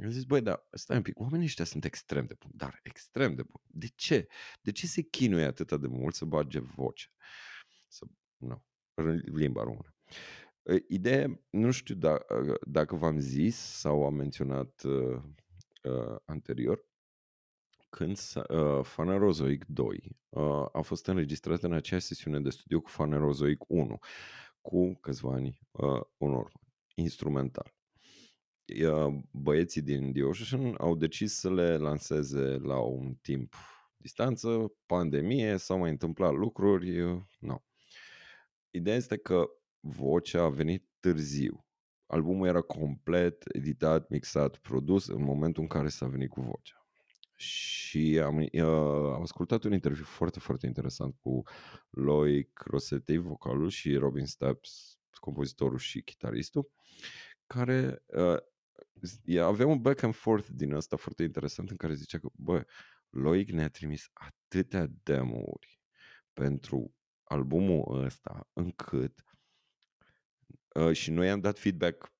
[0.05, 3.35] am zis, băi, da, stai un pic, oamenii ăștia sunt extrem de buni, dar extrem
[3.35, 3.65] de buni.
[3.67, 4.27] De ce?
[4.61, 7.07] De ce se chinuie atât de mult să bage voce?
[7.89, 8.07] Să,
[8.43, 8.63] nu,
[9.25, 9.95] limba română.
[10.89, 12.19] Ideea, nu știu da,
[12.67, 15.23] dacă v-am zis sau am menționat uh,
[15.83, 16.87] uh, anterior,
[17.91, 23.65] când uh, Phanerozoic 2 uh, a fost înregistrat în aceeași sesiune de studio cu Phanerozoic
[23.69, 23.99] 1,
[24.61, 26.61] cu câțiva ani uh, în urmă,
[26.95, 27.75] instrumental.
[28.83, 33.55] Uh, băieții din The Ocean au decis să le lanseze la un timp
[33.97, 37.57] distanță, pandemie, s-au mai întâmplat lucruri, uh, no.
[38.75, 39.45] Ideea este că
[39.81, 41.67] vocea a venit târziu.
[42.07, 46.83] Albumul era complet editat, mixat, produs în momentul în care s-a venit cu vocea
[47.43, 51.43] și am, uh, am ascultat un interviu foarte, foarte interesant cu
[51.91, 56.71] Loic Rossetti, vocalul, și Robin Steps, compozitorul și chitaristul,
[57.47, 62.29] care uh, avea un back and forth din ăsta foarte interesant în care zicea că,
[62.35, 62.65] bă,
[63.09, 65.81] Loic ne-a trimis atâtea demo-uri
[66.33, 66.95] pentru
[67.33, 69.25] albumul ăsta, încât
[70.75, 72.13] uh, și noi am dat feedback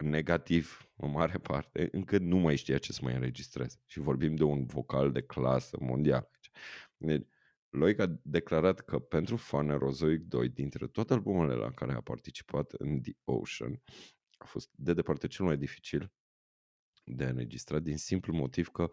[0.00, 3.76] negativ în mare parte, încât nu mai știa ce să mai înregistreze.
[3.86, 6.30] Și vorbim de un vocal de clasă mondială.
[6.96, 7.26] Deci,
[7.70, 13.00] Loic a declarat că pentru Phanerozoic 2, dintre toate albumele la care a participat în
[13.00, 13.82] The Ocean,
[14.38, 16.12] a fost de departe cel mai dificil
[17.04, 18.90] de înregistrat din simplu motiv că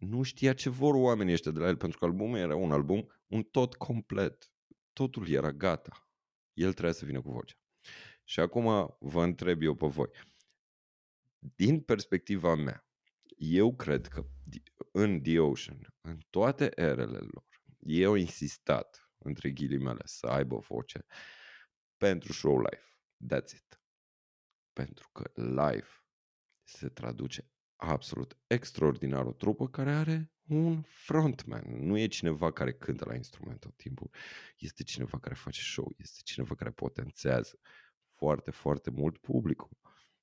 [0.00, 3.12] nu știa ce vor oamenii ăștia de la el, pentru că albumul era un album,
[3.26, 4.52] un tot complet.
[4.92, 6.08] Totul era gata.
[6.52, 7.54] El trebuia să vină cu vocea.
[8.24, 10.10] Și acum vă întreb eu pe voi.
[11.38, 12.86] Din perspectiva mea,
[13.36, 14.26] eu cred că
[14.92, 17.44] în The Ocean, în toate erele lor,
[17.78, 21.04] ei au insistat, între ghilimele, să aibă voce
[21.96, 22.84] pentru show live.
[23.26, 23.82] That's it.
[24.72, 25.88] Pentru că live
[26.62, 27.49] se traduce
[27.80, 31.64] absolut extraordinar o trupă care are un frontman.
[31.66, 34.10] Nu e cineva care cântă la instrument tot timpul.
[34.58, 35.94] Este cineva care face show.
[35.96, 37.58] Este cineva care potențează
[38.16, 39.78] foarte, foarte mult publicul.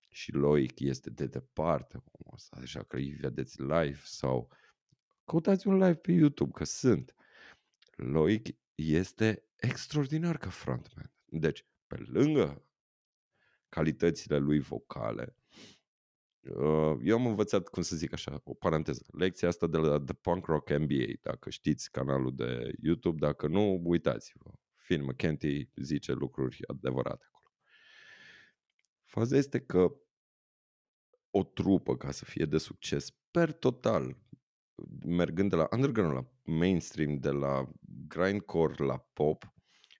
[0.09, 4.51] Și Loic este de departe omul ăsta, așa că îi vedeți live sau
[5.25, 7.15] căutați un live pe YouTube, că sunt.
[7.95, 11.11] Loic este extraordinar ca frontman.
[11.25, 12.65] Deci, pe lângă
[13.69, 15.46] calitățile lui vocale, uh,
[17.03, 20.45] eu am învățat, cum să zic așa, o paranteză, lecția asta de la The Punk
[20.45, 24.51] Rock MBA, dacă știți canalul de YouTube, dacă nu, uitați-vă.
[24.75, 27.25] Finn McKenty zice lucruri adevărate
[29.05, 29.95] Faza este că
[31.29, 34.17] o trupă, ca să fie de succes, per total,
[35.05, 37.71] mergând de la underground la mainstream, de la
[38.07, 39.53] grindcore la pop,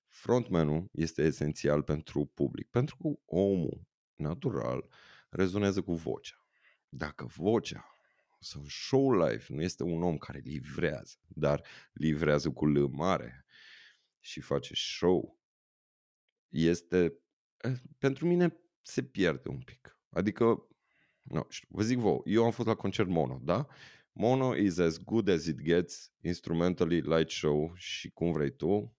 [0.08, 3.82] frontmanul este esențial pentru public, pentru că omul
[4.16, 4.89] natural
[5.30, 6.45] rezonează cu vocea.
[6.89, 7.91] Dacă vocea
[8.39, 11.63] sau show life nu este un om care livrează, dar
[11.93, 13.45] livrează cu L mare
[14.19, 15.39] și face show,
[16.47, 17.13] este
[17.57, 19.99] eh, pentru mine se pierde un pic.
[20.09, 20.67] Adică,
[21.21, 23.67] nu știu, vă zic vouă, eu am fost la concert mono, da?
[24.11, 28.97] Mono is as good as it gets, instrumentally, light show și cum vrei tu,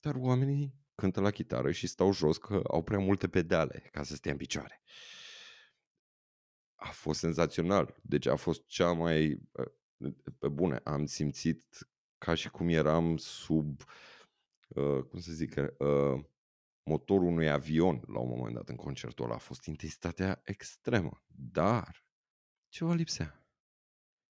[0.00, 4.14] dar oamenii cântă la chitară și stau jos că au prea multe pedale ca să
[4.14, 4.82] stea în picioare.
[6.82, 7.96] A fost senzațional.
[8.02, 9.40] Deci a fost cea mai...
[10.38, 13.80] Pe bune, am simțit ca și cum eram sub...
[14.68, 15.54] Uh, cum să zic...
[15.78, 16.24] Uh,
[16.84, 19.34] motorul unui avion la un moment dat în concertul ăla.
[19.34, 21.22] A fost intensitatea extremă.
[21.26, 22.06] Dar
[22.68, 23.46] ceva lipsea.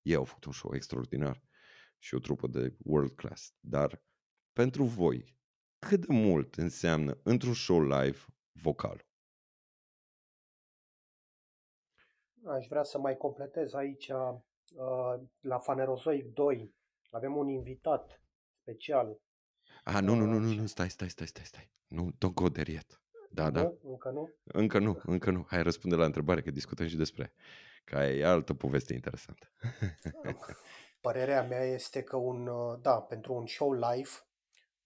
[0.03, 1.43] Ei au făcut un show extraordinar
[1.99, 3.55] și o trupă de world class.
[3.61, 4.03] Dar
[4.53, 5.37] pentru voi,
[5.79, 8.19] cât de mult înseamnă într-un show live
[8.53, 9.07] vocal?
[12.47, 16.75] Aș vrea să mai completez aici uh, la Fanerozoic 2.
[17.11, 18.23] Avem un invitat
[18.61, 19.21] special.
[19.85, 21.71] Ah, nu, nu, nu, nu, nu, stai, stai, stai, stai, stai.
[21.87, 23.01] Nu, don't go there yet.
[23.31, 23.63] Da, da.
[23.63, 23.79] Nu?
[23.83, 24.31] Încă nu?
[24.45, 25.47] Încă nu, încă nu.
[25.49, 27.33] Hai răspunde la întrebare, că discutăm și despre
[27.85, 29.53] că e altă poveste interesantă.
[31.01, 34.11] Părerea mea este că un, uh, da, pentru un show live,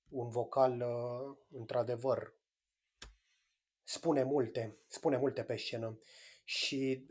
[0.08, 2.34] un vocal, uh, într-adevăr,
[3.82, 5.98] spune multe, spune multe pe scenă.
[6.44, 7.06] Și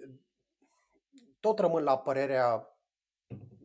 [1.45, 2.77] tot rămân la părerea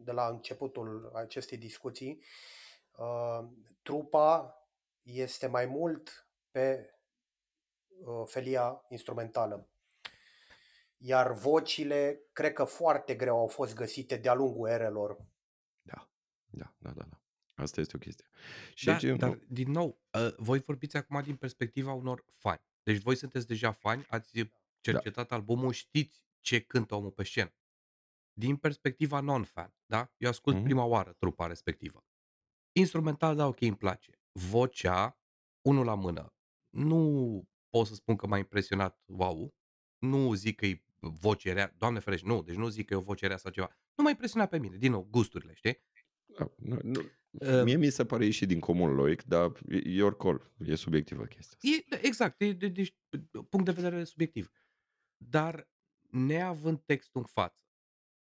[0.04, 2.24] de la începutul acestei discuții,
[2.96, 3.48] uh,
[3.82, 4.54] trupa
[5.02, 6.94] este mai mult pe
[7.86, 9.68] uh, felia instrumentală.
[10.96, 15.16] Iar vocile, cred că foarte greu au fost găsite de-a lungul erelor.
[15.82, 16.08] Da,
[16.46, 17.04] da, da, da.
[17.08, 17.20] da.
[17.54, 18.26] Asta este o chestie.
[18.74, 22.62] Și Da, aici, dar din nou, uh, voi vorbiți acum din perspectiva unor fani.
[22.82, 24.40] Deci voi sunteți deja fani, ați
[24.80, 27.54] cercetat albumul, știți ce cântă omul pe scenă.
[28.32, 30.12] Din perspectiva non-fan, da?
[30.16, 30.64] Eu ascult Mhm.
[30.64, 32.04] prima oară trupa respectivă.
[32.72, 34.20] Instrumental, da, ok, îmi place.
[34.32, 35.20] Vocea,
[35.62, 36.34] unul la mână.
[36.70, 39.54] Nu pot să spun că m-a impresionat, wow.
[39.98, 43.00] Nu zic că e voce rea, doamne ferește, nu, deci nu zic că e o
[43.00, 43.70] voce rea sau ceva.
[43.96, 45.78] Nu m-a impresionat pe mine, din nou, gusturile, știi?
[46.38, 47.00] da, nu, nu,
[47.40, 50.52] Uh, mie mi se pare ieși din comun loic, dar e your call.
[50.58, 51.68] E subiectivă chestia asta.
[51.76, 52.94] E, da, exact, e, de, deci,
[53.48, 54.50] punct de vedere subiectiv.
[55.16, 55.70] Dar
[56.10, 57.69] neavând textul în față,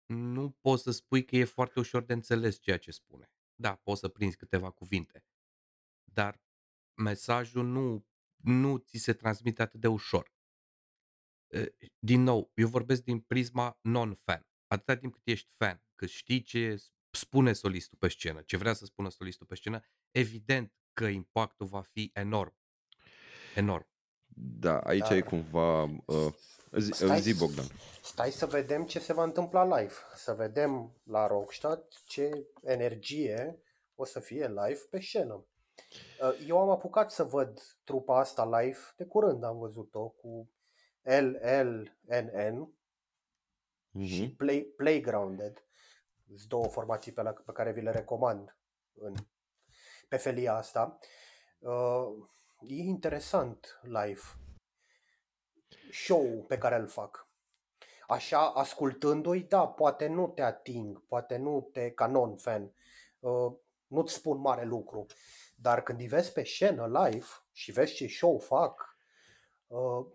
[0.08, 3.32] nu poți să spui că e foarte ușor de înțeles ceea ce spune.
[3.54, 5.24] Da, poți să prinzi câteva cuvinte,
[6.04, 6.42] dar
[6.94, 8.06] mesajul nu,
[8.36, 10.32] nu ți se transmite atât de ușor.
[11.48, 14.46] E, Din nou, eu vorbesc din prisma non-fan.
[14.66, 18.84] Atâta timp cât ești fan, că știi ce spune solistul pe scenă, ce vrea să
[18.84, 19.80] spună solistul pe scenă,
[20.10, 22.56] evident că impactul va fi enorm.
[23.54, 23.88] Enorm.
[24.34, 25.82] Da, aici Dar- e cumva...
[25.82, 26.34] Uh,
[26.76, 27.64] zi, Stai- zi, Bogdan.
[28.02, 29.92] Stai să vedem ce se va întâmpla live.
[30.14, 33.62] Să vedem la Rockstadt ce energie
[33.94, 35.44] o să fie live pe scenă.
[36.22, 40.50] Uh, Eu am apucat să văd trupa asta live de curând, am văzut-o cu
[41.02, 42.72] LLNN
[44.04, 44.36] și Mhm.
[44.36, 45.64] Play, Playgrounded.
[46.26, 48.56] Sunt două formații pe, la, pe care vi le recomand
[48.94, 49.14] în,
[50.08, 50.98] pe felia asta.
[51.58, 52.28] Uh,
[52.60, 54.20] e interesant live
[55.92, 57.26] show pe care îl fac.
[58.08, 62.72] Așa, ascultându-i, da, poate nu te ating, poate nu te, ca non-fan,
[63.18, 63.52] uh,
[63.86, 65.06] nu-ți spun mare lucru.
[65.56, 68.96] Dar când îi vezi pe scenă live și vezi ce show fac,
[69.66, 70.06] uh,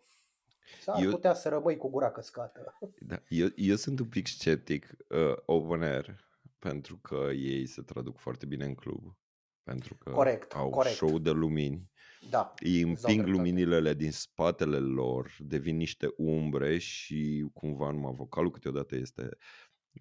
[0.81, 2.77] s-ar Eu- putea să rămâi cu gura căscată.
[2.99, 6.27] Da, eu, eu sunt un pic sceptic uh, open air
[6.59, 9.15] pentru că ei se traduc foarte bine în club.
[9.63, 10.95] Pentru că Corect, au corect.
[10.95, 11.91] show de lumini.
[12.29, 13.29] Da, Îi dau împing dreptate.
[13.29, 19.29] luminile alea din spatele lor, devin niște umbre și cumva numai vocalul câteodată este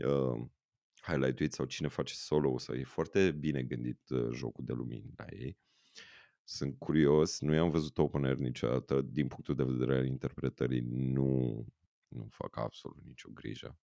[0.07, 0.47] uh,
[1.03, 5.25] highlight sau cine face solo sau e foarte bine gândit uh, jocul de lumini la
[5.31, 5.59] ei.
[6.45, 11.65] Sunt curios, nu i-am văzut open air niciodată, din punctul de vedere al interpretării nu,
[12.09, 13.79] nu fac absolut nicio grijă.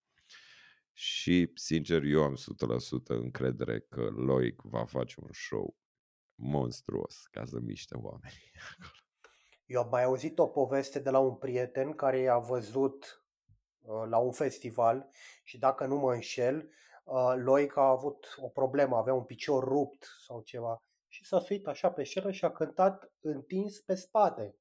[0.93, 5.77] Și, sincer, eu am 100% încredere că Loic va face un show
[6.39, 8.33] monstruos ca să miște oameni.
[9.65, 13.23] Eu am mai auzit o poveste de la un prieten care i-a văzut
[13.79, 15.09] uh, la un festival
[15.43, 16.69] și dacă nu mă înșel,
[17.03, 21.67] uh, Loic a avut o problemă, avea un picior rupt sau ceva și s-a suit
[21.67, 24.55] așa pe scenă și a cântat întins pe spate,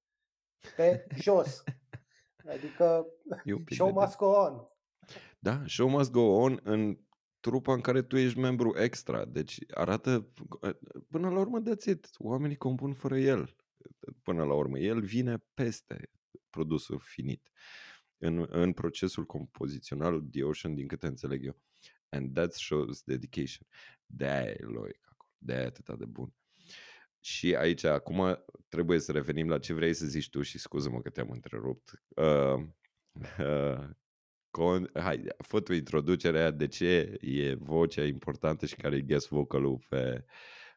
[0.76, 1.62] pe jos.
[2.49, 3.07] Adică
[3.45, 4.68] E un pic show de- must go on.
[5.39, 6.99] Da, show must go on în
[7.41, 9.24] trupa în care tu ești membru extra.
[9.24, 10.28] Deci arată,
[11.11, 12.11] până la urmă, that's it.
[12.18, 13.57] Oamenii compun fără el.
[14.22, 16.11] Până la urmă, el vine peste
[16.51, 17.51] produsul finit.
[18.18, 21.57] În, în procesul compozițional The Ocean, din câte înțeleg eu.
[22.09, 23.66] And that shows dedication.
[24.07, 25.32] De-aia e loic acolo.
[25.39, 26.34] De-aia e atâta de bun.
[27.20, 31.11] Și aici, acum, trebuie să revenim la ce vrei să zici tu și scuză-mă că
[31.11, 32.03] te-am întrerupt.
[32.09, 32.66] Uh,
[33.39, 33.89] uh,
[34.51, 39.79] con, hai, fă tu introducerea de ce e vocea importantă și care e guest vocalul
[39.89, 40.25] pe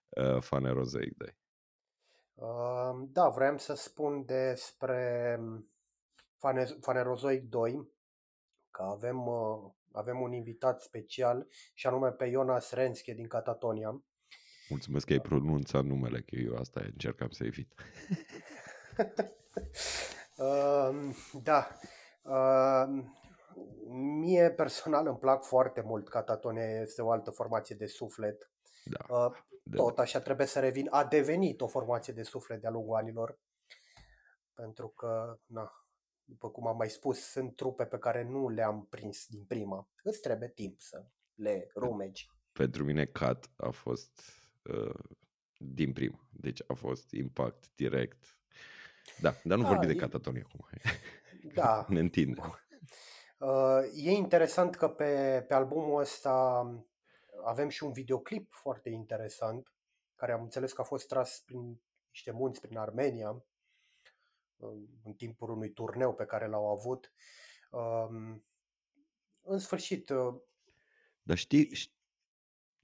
[0.09, 1.35] uh, Fane Rosaic 2.
[2.33, 5.39] Uh, Da, vreau să spun despre
[6.37, 7.89] Fane- Fanerozoic 2
[8.71, 14.03] că avem, uh, avem un invitat special și anume pe Jonas Renske din Catatonia.
[14.69, 17.73] Mulțumesc că ai pronunțat numele, că eu asta încercam să evit.
[20.37, 21.13] Uh,
[21.43, 21.67] Da.
[22.21, 23.03] Uh,
[24.19, 28.51] Mie personal îmi plac foarte mult Catatonia, este o altă formație de suflet.
[28.85, 30.87] Da, Uh, de, Tot așa trebuie să revin.
[30.89, 33.39] A devenit o formație de suflet de-a lungul anilor.
[34.53, 35.71] Pentru că, na,
[36.23, 39.89] după cum am mai spus, sunt trupe pe care nu le-am prins din prima.
[40.03, 42.29] Îți trebuie timp să le rumegi.
[42.51, 44.21] Pentru mine Cat a fost
[44.63, 44.99] uh,
[45.57, 48.37] din prima, deci a fost impact direct.
[49.19, 50.67] Da, dar nu Da, vorbim de e- catatonie acum.
[51.53, 52.41] Da, ne întinde.
[53.41, 56.65] Uh, e interesant că pe, pe albumul ăsta
[57.45, 59.73] avem și un videoclip foarte interesant,
[60.15, 63.45] care am înțeles că a fost tras prin niște munți prin Armenia,
[64.55, 67.13] uh, în timpul unui turneu pe care l-au avut.
[67.71, 68.45] Um,
[69.41, 70.35] În sfârșit, uh,
[71.21, 71.93] Dar știi, ș-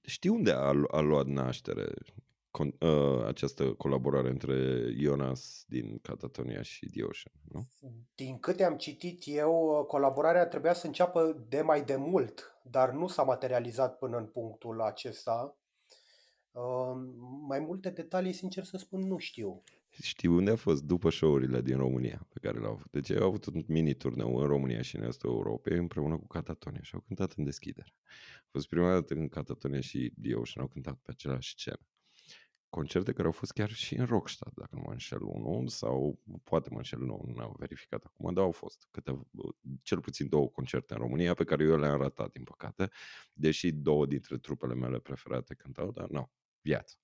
[0.02, 1.94] știi unde a, lu- a luat naștere
[2.58, 7.68] con, uh, această colaborare între Jonas din Catatonia și The Ocean, nu?
[8.16, 12.92] din câte am citit eu, uh, colaborarea trebuia să înceapă de mai de mult, dar
[12.92, 15.58] nu s-a materializat până în punctul acesta.
[16.52, 17.16] Um,
[17.48, 19.64] Mai multe detalii, sincer să spun, nu știu.
[20.02, 22.92] Știi unde a fost după show-urile din România pe care le-au avut?
[22.92, 26.82] Deci au avut un mini turneu în România și în Estul Europei împreună cu Catatonia
[26.82, 27.94] și au cântat în deschidere.
[28.40, 31.80] A fost prima dată când Catatonia și The Ocean au cântat pe același scenă.
[32.78, 36.70] Concerte care au fost chiar și în Rockstad, dacă nu mă înșel unul, sau poate
[36.70, 39.20] mă înșel, nu, nu am verificat acum, dar au fost câte,
[39.82, 42.90] cel puțin două concerte în România pe care eu le-am ratat, din păcate,
[43.34, 46.98] deși două dintre trupele mele preferate cântau, dar nu, viață.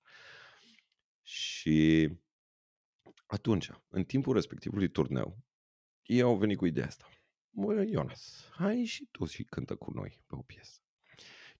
[1.22, 2.10] Și
[3.26, 5.38] atunci, în timpul respectivului turneu,
[6.02, 7.08] ei au venit cu ideea asta.
[7.50, 10.83] Mă, Ionas, hai și tu și cântă cu noi pe o piesă.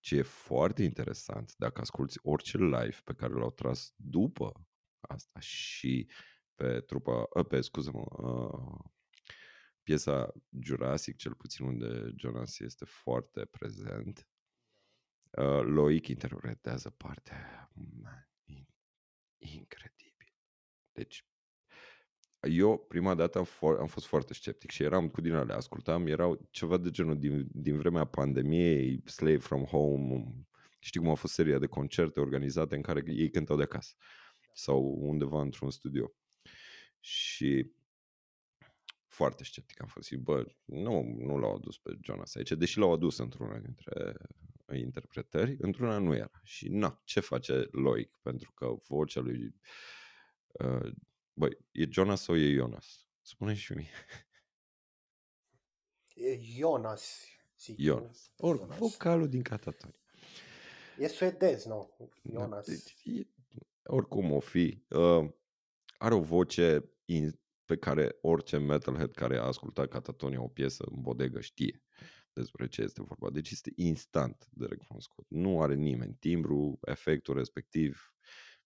[0.04, 4.66] Ce e foarte interesant, dacă asculti orice live pe care l-au tras după
[5.00, 6.10] asta și
[6.54, 8.90] pe trupa, ă, pe, scuză-mă, uh,
[9.82, 14.28] piesa Jurassic, cel puțin unde Jonas este foarte prezent,
[15.30, 17.70] uh, Loic interpretează partea aia,
[18.02, 18.74] man, in-
[19.36, 20.34] incredibil.
[20.92, 21.26] Deci
[22.48, 26.06] eu prima dată am, fo- am fost foarte sceptic și eram cu din alea, ascultam,
[26.06, 30.34] erau ceva de genul din, din vremea pandemiei, Slave from Home,
[30.78, 33.94] știi cum a fost seria de concerte organizate în care ei cântau de acasă
[34.52, 36.12] sau undeva într-un studio.
[37.00, 37.72] Și
[39.06, 40.06] foarte sceptic am fost.
[40.06, 44.14] Și, bă, nu, nu l-au adus pe Jonas aici, deși l-au adus într-una dintre
[44.72, 46.40] interpretări, într-una nu era.
[46.42, 48.18] Și na, ce face Loic?
[48.22, 49.54] Pentru că vocea lui
[50.52, 50.92] uh,
[51.34, 53.06] Băi, e Jonas sau e Jonas?
[53.22, 53.90] Spune și mie.
[56.14, 57.18] E Jonas,
[57.58, 57.96] zic eu.
[57.96, 58.30] Jonas.
[58.36, 58.78] Or, Jonas.
[58.78, 59.98] vocalul din Catatonia.
[60.98, 61.96] E suedez, nu?
[62.22, 62.66] Da, Jonas.
[62.66, 63.26] deci e-
[63.82, 64.84] Oricum o fi.
[64.88, 65.30] Uh,
[65.98, 71.00] are o voce in, pe care orice metalhead care a ascultat Catatonia o piesă în
[71.00, 71.82] bodegă știe
[72.32, 73.30] despre ce este vorba.
[73.30, 75.26] Deci este instant de recunoscut.
[75.28, 78.14] Nu are nimeni timbru, efectul respectiv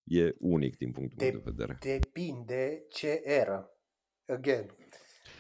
[0.09, 1.79] e unic din punctul meu De- de vedere.
[1.81, 3.71] Depinde ce era.
[4.27, 4.75] Again.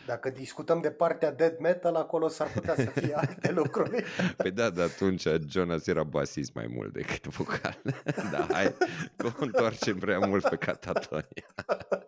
[0.07, 4.05] Dacă discutăm de partea dead metal, acolo s-ar putea să fie alte lucruri.
[4.37, 7.83] Păi da, dar atunci Jonas era basist mai mult decât vocal.
[8.33, 8.75] da, hai,
[9.17, 11.55] că o întoarcem prea mult pe Catatonia.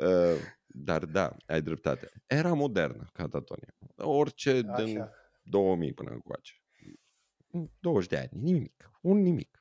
[0.00, 0.36] Uh,
[0.66, 2.10] dar da, ai dreptate.
[2.26, 3.74] Era modernă Catatonia.
[3.96, 5.12] Orice din Așa.
[5.42, 6.52] 2000 până încoace.
[7.80, 8.90] 20 de ani, nimic.
[9.02, 9.60] Un nimic.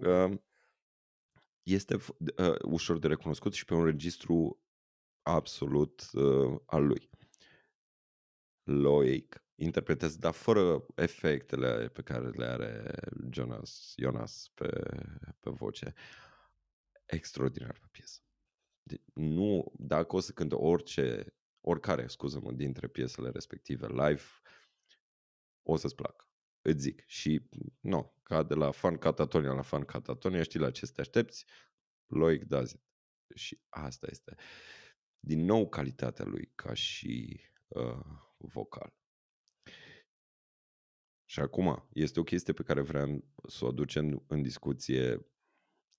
[0.00, 0.32] Uh,
[1.62, 4.60] este f- uh, ușor de recunoscut și pe un registru
[5.22, 7.10] absolut uh, al lui.
[8.62, 12.94] Loic interpretează, dar fără efectele pe care le are
[13.30, 14.68] Jonas, Jonas pe,
[15.40, 15.94] pe voce.
[17.04, 18.20] Extraordinar pe piesă.
[18.82, 24.22] De, nu, dacă o să cânte orice, oricare, scuză-mă, dintre piesele respective live,
[25.62, 26.31] o să-ți placă.
[26.62, 27.04] Îți zic.
[27.06, 27.48] Și,
[27.80, 31.44] nu, ca de la fan catatonia la fan catatonia, știi la ce să te aștepți,
[32.06, 32.80] Loic does it.
[33.34, 34.34] Și asta este,
[35.18, 38.04] din nou, calitatea lui ca și uh,
[38.36, 38.94] vocal.
[41.24, 45.26] Și acum, este o chestie pe care vreau să o aducem în discuție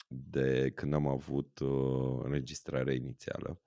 [0.07, 3.61] de când am avut uh, înregistrarea inițială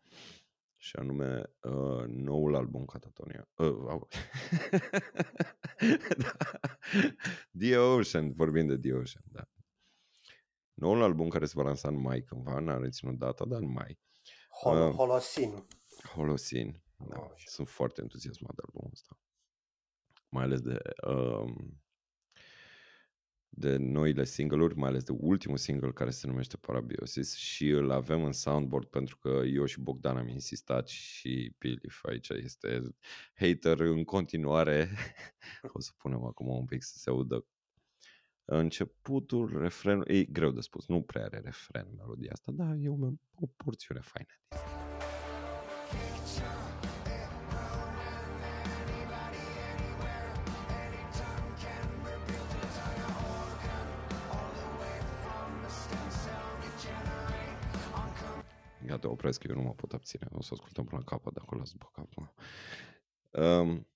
[0.87, 3.49] și anume uh, noul album Catatonia.
[3.55, 4.09] Uh, au.
[6.18, 6.37] da.
[7.61, 9.49] The Ocean, vorbim de The Ocean, da.
[10.74, 13.99] Noul album care se va lansa în mai cândva, n-am reținut data, dar în mai.
[14.62, 15.66] Hol- Uh, Holosin.
[16.14, 16.82] Holosin.
[16.97, 17.16] Da.
[17.16, 17.45] Așa.
[17.47, 19.18] Sunt foarte entuziasmat de albumul ăsta.
[20.28, 21.82] Mai ales de um,
[23.59, 28.25] de noile single-uri, mai ales de ultimul single care se numește Parabiosis și îl avem
[28.25, 32.83] în soundboard pentru că eu și Bogdan am insistat și Pilif aici este
[33.35, 34.89] hater în continuare.
[35.77, 37.47] o să punem acum un pic să se audă
[38.45, 43.07] începutul, refrenul, e greu de spus, nu prea are refren melodia asta, dar e o,
[43.35, 44.33] o porțiune faină.
[58.87, 60.26] Gata, opresc, eu nu mă pot abține.
[60.32, 62.34] O să ascultăm până la capăt, dacă o las după cap.
[63.45, 63.87] Um,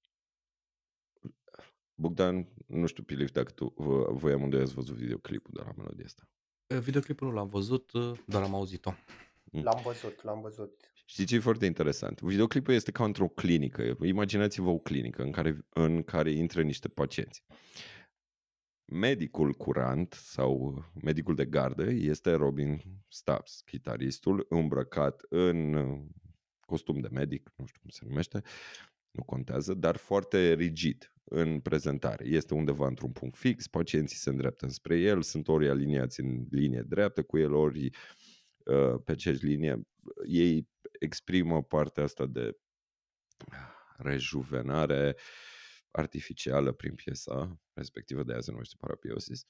[1.95, 6.05] Bogdan, nu știu, Pilif, dacă tu, vă- voi amândoi ați văzut videoclipul de la melodia
[6.05, 6.29] asta.
[6.67, 8.93] Uh, Videoclipul nu l-am văzut, uh, doar am auzit-o.
[9.51, 10.93] L-am văzut, l-am văzut.
[11.05, 12.21] Știi ce e foarte interesant?
[12.21, 13.97] Videoclipul este ca într-o clinică.
[14.03, 17.43] Imaginați-vă o clinică în care, în care intră niște pacienți.
[18.91, 26.01] Medicul curant sau medicul de gardă este Robin Stubbs, chitaristul îmbrăcat în uh,
[26.61, 28.43] costum de medic, nu știu cum se numește,
[29.11, 32.27] nu contează, dar foarte rigid în prezentare.
[32.27, 36.83] Este undeva într-un punct fix, pacienții se îndreaptă spre el, sunt ori aliniați în linie
[36.89, 37.85] dreaptă cu el, ori
[38.65, 39.81] uh, pe aceeași linie.
[40.27, 40.69] Ei
[40.99, 42.57] exprimă partea asta de
[43.97, 45.17] rejuvenare
[45.91, 49.47] artificială prin piesa respectivă, de aia se numește parabiosis.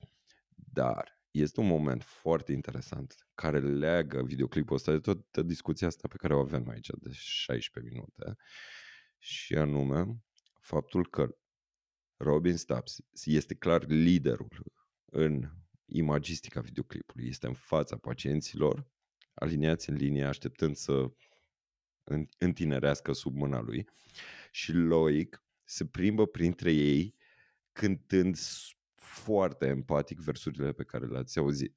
[0.54, 6.16] Dar este un moment foarte interesant care leagă videoclipul ăsta de toată discuția asta pe
[6.16, 8.36] care o avem aici de 16 minute
[9.18, 10.22] și anume
[10.60, 11.36] faptul că
[12.16, 14.72] Robin Stubbs este clar liderul
[15.04, 15.50] în
[15.84, 17.28] imagistica videoclipului.
[17.28, 18.86] Este în fața pacienților,
[19.34, 21.10] aliniați în linie, așteptând să
[22.04, 23.88] în- întinerească sub mâna lui
[24.50, 27.14] și Loic se plimbă printre ei
[27.72, 31.76] cântând s- foarte empatic versurile pe care le-ați auzit.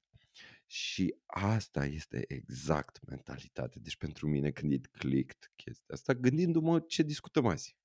[0.66, 3.82] Și asta este exact mentalitatea.
[3.82, 7.78] Deci pentru mine când it clicked chestia asta, gândindu-mă ce discutăm azi.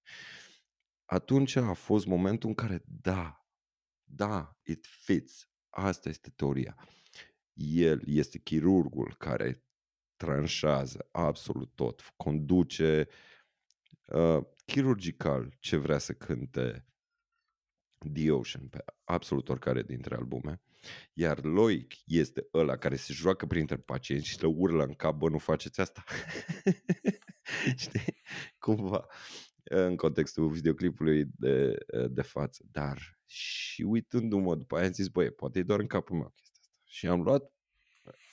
[1.04, 3.46] Atunci a fost momentul în care da,
[4.04, 5.48] da, it fits.
[5.68, 6.88] Asta este teoria.
[7.52, 9.64] El este chirurgul care
[10.16, 13.09] tranșează absolut tot, conduce
[14.06, 14.40] uh,
[14.72, 16.86] chirurgical ce vrea să cânte
[18.12, 20.60] The Ocean pe absolut oricare dintre albume.
[21.12, 25.28] Iar Loic este ăla care se joacă printre pacienți și le urlă în cap, bă,
[25.28, 26.04] nu faceți asta.
[27.82, 28.16] Știi?
[28.58, 29.06] Cumva
[29.64, 31.76] în contextul videoclipului de,
[32.10, 32.64] de față.
[32.70, 36.60] Dar și uitându-mă după aia am zis, băi, poate e doar în capul meu chestia
[36.62, 36.82] asta.
[36.84, 37.52] Și am luat,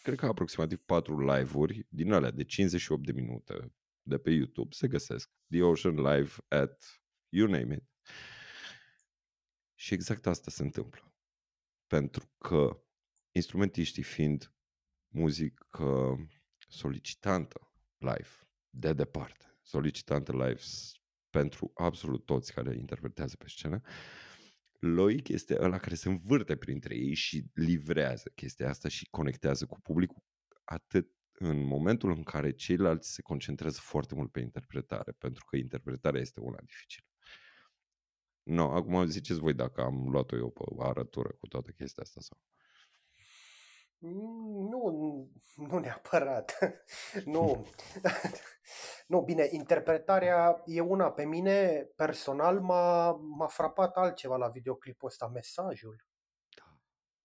[0.02, 3.74] cred că aproximativ patru live-uri din alea de 58 de minute
[4.08, 5.32] de pe YouTube se găsesc.
[5.50, 7.84] The Ocean Live at you name it.
[9.76, 11.14] Și exact asta se întâmplă.
[11.88, 12.84] Pentru că
[13.32, 14.54] instrumentiștii fiind
[15.14, 16.16] muzică
[16.68, 18.30] solicitantă live,
[18.70, 20.94] de departe, solicitantă live s-
[21.30, 23.82] pentru absolut toți care interpretează pe scenă,
[24.80, 29.82] Loic este ăla care se învârte printre ei și livrează chestia asta și conectează cu
[29.82, 30.24] publicul
[30.64, 36.22] atât în momentul în care ceilalți se concentrează foarte mult pe interpretare, pentru că interpretarea
[36.22, 37.08] este una dificilă.
[38.44, 42.38] No, acum ziceți voi dacă am luat-o eu pe arătură cu toată chestia asta sau...
[43.98, 46.58] Mm, Nu, nu neapărat.
[47.26, 47.68] nu.
[49.08, 51.12] nu, bine, interpretarea e una.
[51.12, 56.06] Pe mine, personal, m-a, m-a frapat altceva la videoclipul ăsta, mesajul.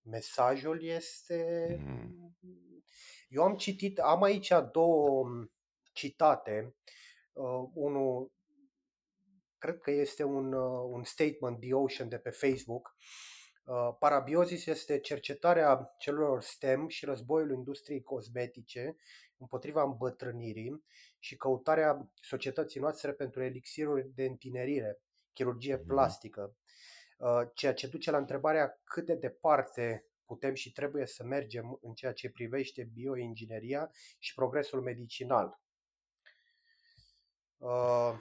[0.03, 1.67] Mesajul este...
[1.85, 2.37] Mm.
[3.31, 5.27] Eu am citit, am aici două
[5.93, 6.75] citate.
[7.33, 8.33] Uh, unul,
[9.59, 12.97] cred că este un, uh, un statement, The Ocean, de pe Facebook.
[13.65, 18.97] Uh, Parabiosis este cercetarea celulelor STEM și războiul industriei cosmetice
[19.39, 20.85] împotriva îmbătrânirii
[21.19, 25.01] și căutarea societății noastre pentru elixiruri de întinerire,
[25.33, 25.87] chirurgie Mhm.
[25.87, 26.57] plastică,
[27.19, 31.93] uh, ceea ce duce la întrebarea cât de departe putem și trebuie să mergem în
[31.95, 35.61] ceea ce privește bioingineria și progresul medicinal.
[37.59, 38.13] Uh,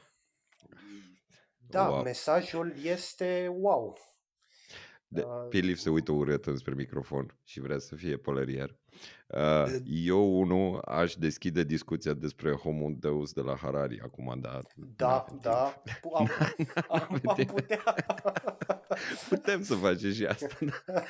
[1.57, 2.01] Da, Wow.
[2.01, 3.97] mesajul este wow.
[5.07, 8.77] De, Uh, Pilif se uită urât înspre microfon și vrea să fie pălărier.
[9.27, 14.61] Uh, eu, unul, aș deschide discuția despre Homo Deus de la Harari acum, dar...
[14.75, 16.29] Da, n-avem da, pu- am,
[16.89, 17.51] am, N-avem am timp.
[17.51, 17.83] putea.
[19.29, 21.03] Putem să facem și asta, da.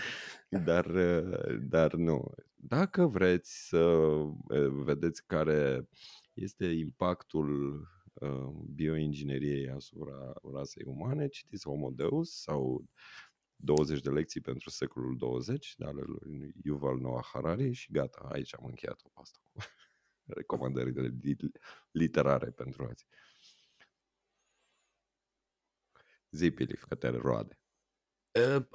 [0.65, 2.31] dar, uh, dar nu.
[2.55, 5.87] Dacă vreți să uh, vedeți care
[6.33, 7.79] este impactul
[8.13, 12.85] uh, bioingineriei asupra rasei umane, citiți Homo Deus sau
[13.55, 18.55] 20 de lecții pentru secolul 20 de ale lui Yuval Noah Harari și gata, aici
[18.55, 19.59] am încheiat-o pe asta cu
[20.39, 21.51] recomandările li-
[21.91, 23.07] literare pentru azi.
[26.31, 27.58] Zi, Pilif, că te roade.
[28.33, 28.65] Uh,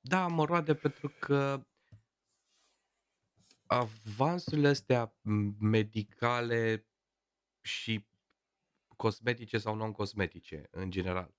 [0.00, 1.66] Da, mă roade pentru că
[3.66, 5.16] avansurile astea
[5.58, 6.86] medicale
[7.60, 8.06] și
[8.96, 11.34] cosmetice sau non-cosmetice, în general,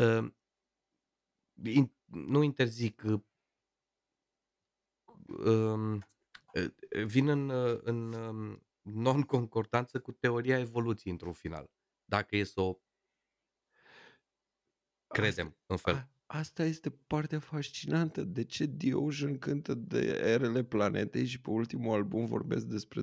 [0.00, 0.32] uh,
[1.64, 3.20] in- nu interzic, uh,
[5.46, 5.94] um,
[6.54, 11.70] uh, vin în, uh, în um, non-concordanță cu teoria evoluției într-un final.
[12.04, 12.80] Dacă e să o
[15.06, 16.10] credem în fel.
[16.30, 18.22] A, asta este partea fascinantă.
[18.22, 23.02] De ce The Ocean cântă de erele planetei și pe ultimul album vorbesc despre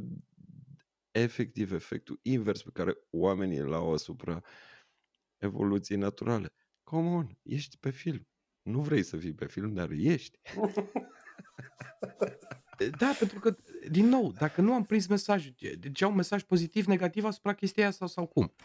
[1.12, 4.44] efectiv efectul invers pe care oamenii îl au asupra
[5.38, 6.54] evoluției naturale.
[6.84, 8.28] Come on, ești pe film.
[8.62, 10.40] Nu vrei să fii pe film, dar ești.
[12.98, 13.56] Da, pentru că,
[13.90, 18.06] din nou, dacă nu am prins mesajul, deci un mesaj pozitiv, negativ asupra chestia asta
[18.06, 18.56] sau, sau cum?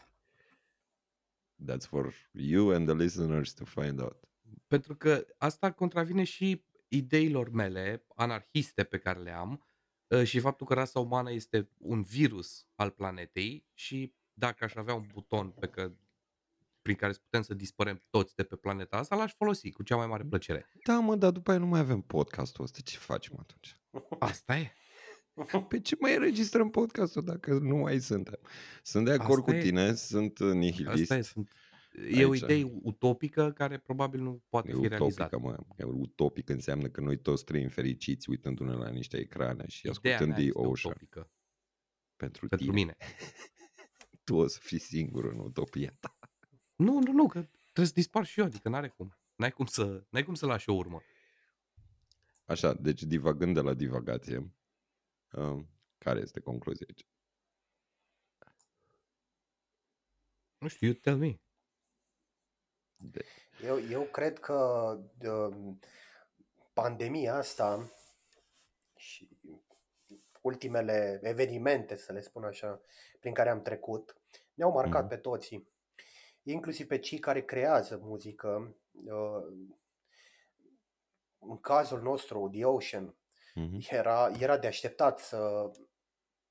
[1.64, 4.31] That's for you and the listeners to find out.
[4.66, 9.64] Pentru că asta contravine și ideilor mele anarhiste pe care le am
[10.10, 14.94] ă, și faptul că rasa umană este un virus al planetei și dacă aș avea
[14.94, 15.92] un buton pe că,
[16.82, 19.96] prin care să putem să dispărem toți de pe planeta asta, l-aș folosi cu cea
[19.96, 20.70] mai mare plăcere.
[20.84, 22.78] Da, mă, dar după aia nu mai avem podcastul ăsta.
[22.84, 23.80] Ce facem atunci?
[24.18, 24.72] Asta e.
[25.68, 28.38] Pe ce mai înregistrăm podcastul dacă nu mai suntem?
[28.82, 29.60] Sunt de acord Asta cu e.
[29.60, 31.00] tine, sunt nihilist.
[31.00, 31.22] Asta e.
[31.22, 31.52] Sunt,
[32.10, 32.40] e o Aici.
[32.40, 35.38] idee utopică care probabil nu poate E fi utopică, realizată.
[35.38, 35.56] mă.
[35.76, 40.28] E utopic înseamnă că noi toți trăim fericiți uitându-ne la niște ecrane și Ideea ascultând
[40.28, 40.92] mea The este Ocean.
[40.92, 41.30] utopică
[42.16, 42.78] Pentru, pentru tine.
[42.80, 42.96] mine.
[44.24, 46.18] Tu o să fii singur în utopia ta.
[46.76, 49.16] Nu, nu, nu, că trebuie să dispar și eu, adică n-are cum.
[49.36, 51.02] N-ai cum să, n-ai cum să lași o urmă.
[52.44, 54.52] Așa, deci divagând de la divagație,
[55.32, 55.68] um,
[55.98, 57.06] care este concluzia aici?
[60.58, 61.40] Nu știu, you tell me.
[63.10, 63.24] De,
[63.64, 64.54] Eu, eu cred că
[65.28, 65.78] um,
[66.72, 67.90] pandemia asta
[68.96, 69.28] și
[70.40, 72.80] ultimele evenimente, să le spun așa,
[73.20, 74.16] prin care am trecut,
[74.54, 75.08] ne-au marcat Mhm.
[75.08, 75.62] pe toți,
[76.42, 78.76] inclusiv pe cei care creează muzică.
[79.04, 79.70] Uh,
[81.44, 83.14] În cazul nostru, The Ocean,
[83.54, 83.78] Mhm.
[83.88, 85.70] era, era de așteptat să,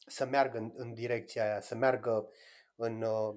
[0.06, 2.30] să meargă în, în direcția aia, să meargă
[2.76, 3.02] în...
[3.02, 3.36] Uh,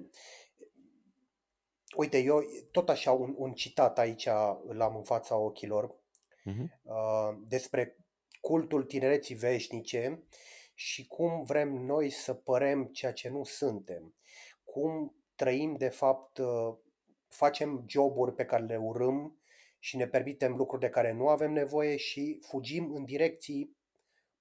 [1.97, 4.29] uite, eu tot așa un, un citat aici
[4.69, 6.03] l-am în fața ochilor
[6.45, 6.81] Mhm.
[6.83, 7.97] uh, despre
[8.41, 10.23] cultul tinereții veșnice
[10.75, 14.15] și cum vrem noi să părem ceea ce nu suntem.
[14.65, 16.75] Cum trăim, de fapt, uh,
[17.29, 19.39] facem joburi pe care le urâm
[19.79, 23.77] și ne permitem lucruri de care nu avem nevoie și fugim în direcții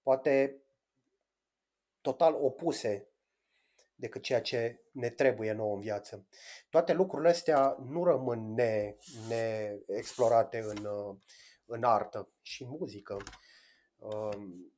[0.01, 0.61] poate
[2.01, 3.07] total opuse
[3.95, 6.27] decât ceea ce ne trebuie nouă în viață.
[6.69, 8.95] Toate lucrurile astea nu rămân ne,
[9.27, 11.15] neexplorate în, uh,
[11.65, 13.17] în artă și în muzică.
[13.97, 14.73] Um,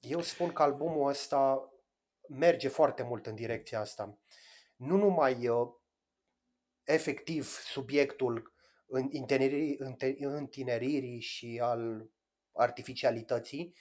[0.00, 1.72] Eu spun că albumul ăsta
[2.28, 4.18] merge foarte mult în direcția asta.
[4.76, 5.68] Nu numai uh,
[6.84, 8.52] efectiv subiectul
[8.86, 12.10] în întineririi, înte- întineririi și al
[12.52, 13.74] artificialității,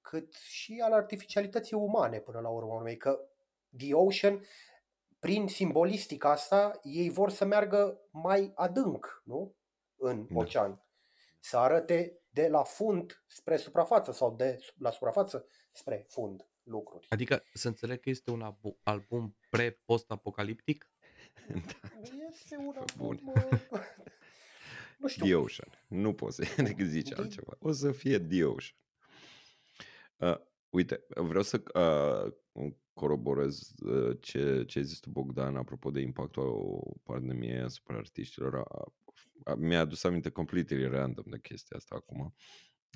[0.00, 3.28] cât și al artificialității umane până la urmă urmei, că
[3.76, 4.44] The Ocean,
[5.18, 9.54] prin simbolistica asta, ei vor să meargă mai adânc, nu?
[9.96, 10.38] În Da.
[10.38, 10.82] ocean.
[11.40, 17.06] Să arate de la fund spre suprafață sau de la suprafață spre fund lucruri.
[17.10, 20.88] Adică să înțeleg că este un abu- album pre-post-apocaliptic?
[22.30, 23.20] Este un Bun.
[23.34, 23.80] album, uh,
[24.98, 25.84] nu știu, The Ocean.
[25.88, 26.44] Nu poți să
[26.84, 27.56] zici De- altceva.
[27.58, 28.76] O să fie The Ocean.
[30.16, 30.38] Uh,
[30.70, 32.32] uite, vreau să uh,
[32.94, 38.54] coroborez uh, ce, ce ai zis tu, Bogdan, apropo de impactul pandemiei asupra artiștilor.
[38.54, 38.92] A,
[39.44, 42.34] a, mi-a adus aminte completely random de chestia asta acum.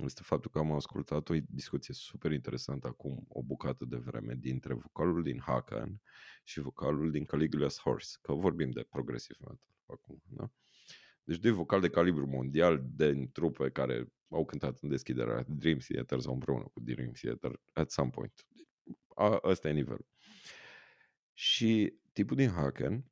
[0.05, 4.74] Este faptul că am ascultat o discuție super interesantă acum o bucată de vreme dintre
[4.74, 6.01] vocalul din Hakan
[6.44, 10.51] și vocalul din Caligula's Horse, că vorbim de progressive metal acum, da?
[11.24, 16.20] Deci doi vocali de calibru mondial din trupe care au cântat în deschiderea Dream Theater
[16.20, 18.46] sau împreună cu Dream Theater at some point.
[19.19, 20.07] A, ăsta e nivelul.
[21.33, 23.11] Și tipul din Haken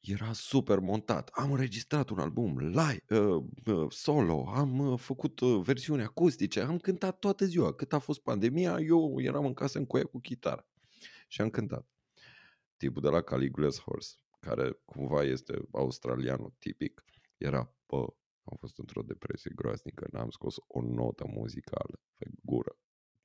[0.00, 1.28] era super montat.
[1.28, 6.78] Am înregistrat un album live, uh, uh, solo, am uh, făcut uh, versiuni acustice, am
[6.78, 7.74] cântat toată ziua.
[7.74, 10.68] Cât a fost pandemia, eu eram în casă în coaie cu chitară
[11.28, 11.88] și am cântat.
[12.76, 17.04] Tipul de la Caligula's Horse, care cumva este australianul tipic,
[17.36, 18.06] era, bă,
[18.44, 22.78] am fost într-o depresie groaznică, n-am scos o notă muzicală pe gură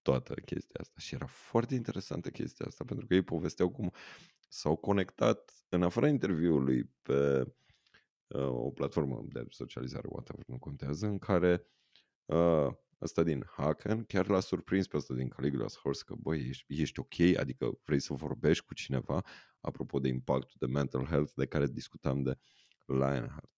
[0.09, 3.91] toată chestia asta și era foarte interesantă chestia asta pentru că ei povesteau cum
[4.47, 7.43] s-au conectat în afara interviului pe
[8.27, 11.65] uh, o platformă de socializare, whatever, nu contează, în care
[12.25, 12.67] uh,
[13.01, 16.99] ăsta din Haken chiar l-a surprins pe ăsta din Caligula's Horse că, băi, ești, ești
[16.99, 19.21] ok, adică vrei să vorbești cu cineva,
[19.59, 22.37] apropo de impactul de mental health de care discutam de
[22.85, 23.51] Lionheart.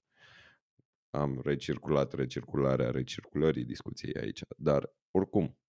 [1.10, 5.61] Am recirculat recircularea recirculării discuției aici, dar oricum, Uh,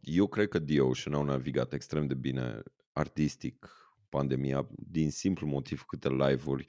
[0.00, 3.68] eu cred că The Ocean au navigat extrem de bine artistic
[4.08, 6.64] pandemia din simplu motiv câte live-uri,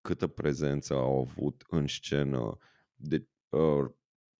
[0.00, 2.58] câtă prezență au avut în scenă.
[2.94, 3.90] De, uh,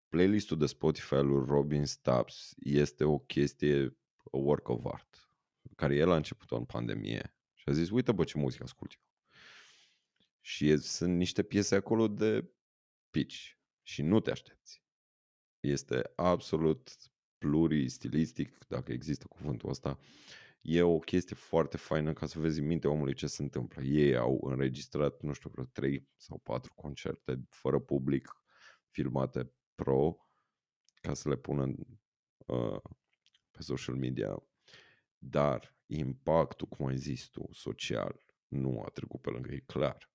[0.09, 3.97] playlistul de Spotify lui Robin Stubbs este o chestie,
[4.33, 5.31] a work of art,
[5.77, 9.01] care el a început în pandemie și a zis, uite bă ce muzică ascult eu.
[10.41, 12.51] Și e, sunt niște piese acolo de
[13.11, 13.51] pitch
[13.83, 14.83] și nu te aștepți.
[15.61, 17.12] Este absolut
[17.43, 19.99] pluristilistic, dacă există cuvântul ăsta.
[20.61, 23.83] E o chestie foarte faină ca să vezi în mintea omului ce se întâmplă.
[23.83, 28.37] Ei au înregistrat, nu știu, vreo 3 sau 4 concerte fără public,
[28.91, 30.17] filmate pro,
[31.01, 31.75] ca să le pună
[32.47, 32.81] uh,
[33.51, 34.43] pe social media.
[35.19, 40.11] Dar impactul, cum ai zis tu, social, nu a trecut pe lângă ei clar.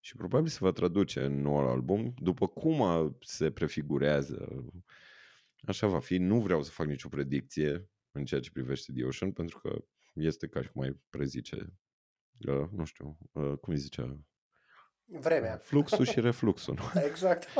[0.00, 4.64] Și probabil se va traduce în noul album, după cum se prefigurează.
[5.66, 6.16] Așa va fi.
[6.16, 9.84] Nu vreau să fac nicio predicție în ceea ce privește The Ocean, pentru că
[10.14, 11.72] este ca și cum mai prezice,
[12.48, 14.18] uh, nu știu, uh, cum îi zicea,
[15.10, 15.56] Vremea.
[15.70, 16.74] Fluxul și refluxul.
[16.74, 17.00] Nu?
[17.02, 17.54] Exact.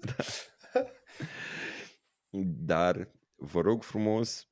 [0.00, 0.24] da.
[2.46, 4.48] Dar vă rog frumos,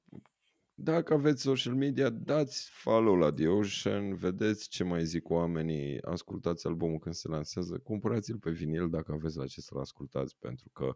[0.74, 6.66] dacă aveți social media, dați follow la The Ocean, vedeți ce mai zic oamenii, ascultați
[6.66, 10.94] albumul când se lansează, cumpărați-l pe vinil dacă aveți la ce să-l ascultați, pentru că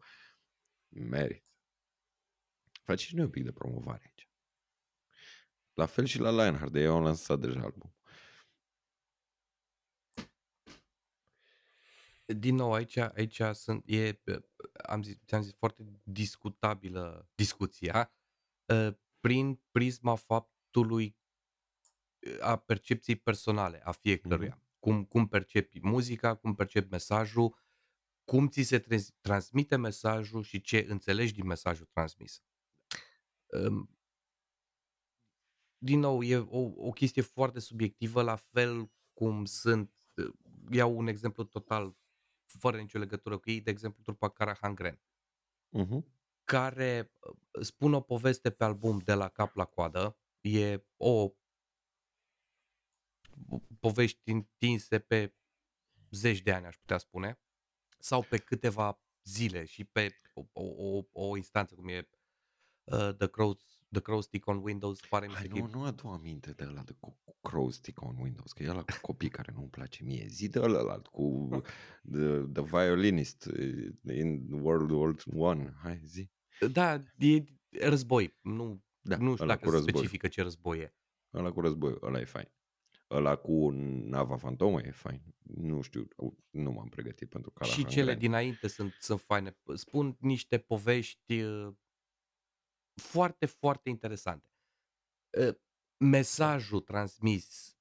[0.99, 1.45] merit.
[2.83, 4.29] Faceți noi un pic de promovare aici.
[5.73, 7.97] La fel și la Lionheart, de ei au lansat deja album.
[12.27, 14.21] Din nou, aici, aici sunt, e,
[14.87, 18.13] am zis, ți-am zis, foarte discutabilă discuția
[18.69, 21.17] ă, prin prisma faptului
[22.41, 24.59] a percepției personale a fiecăruia.
[24.59, 24.79] Mm-hmm.
[24.79, 27.66] Cum, cum percepi muzica, cum percepi mesajul,
[28.27, 32.43] cum ți se trans- transmite mesajul și ce înțelegi din mesajul transmis.
[35.79, 39.93] Din nou, e o, o chestie foarte subiectivă, la fel cum sunt,
[40.71, 41.97] iau un exemplu total
[42.47, 45.01] fără nicio legătură cu ei, de exemplu trupa Karahangren,
[45.73, 46.03] Uh-huh.
[46.45, 51.35] care uh, spun o poveste pe album de la cap la coadă, e o
[53.81, 55.35] povești întinse pe
[56.11, 57.41] zeci de ani, aș putea spune,
[58.07, 60.17] sau pe câteva zile și pe
[60.53, 62.09] o, o, o instanță cum e
[62.85, 63.59] uh, The Crows
[63.91, 67.19] The Crow Stick on Windows pare Hai, nu, nu adu aminte de ăla de cu,
[67.25, 70.27] cu Crow Stick on Windows, că e ăla cu copii care nu-mi place mie.
[70.29, 71.49] Zi de ăla cu
[72.13, 73.49] the, the Violinist
[74.03, 75.75] in World War One.
[75.83, 76.31] Hai, zi.
[76.71, 78.39] Da, e război.
[78.43, 80.95] Nu, da, nu știu dacă se specifică ce război e.
[81.35, 82.51] Ăla cu război, ăla e fain.
[83.11, 85.23] Ăla cu nava fantomă e fain.
[85.43, 86.09] Nu știu,
[86.51, 89.57] nu m-am pregătit pentru că Și cele dinainte sunt, sunt faine.
[89.75, 91.75] Spun niște povești uh,
[93.03, 94.51] foarte, foarte interesante.
[95.39, 95.59] Ă,
[96.05, 97.79] mesajul transmis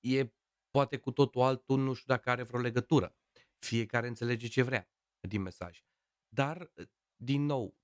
[0.00, 0.34] e
[0.70, 3.16] poate cu totul altul, nu știu dacă are vreo legătură.
[3.58, 4.90] Fiecare înțelege ce vrea
[5.28, 5.84] din mesaj.
[6.28, 6.84] Dar, ă,
[7.16, 7.78] din nou,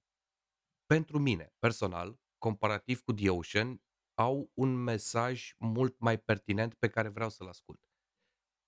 [0.87, 3.83] pentru mine, personal, comparativ cu The Ocean,
[4.19, 7.81] au un mesaj mult mai pertinent pe care vreau să-l ascult.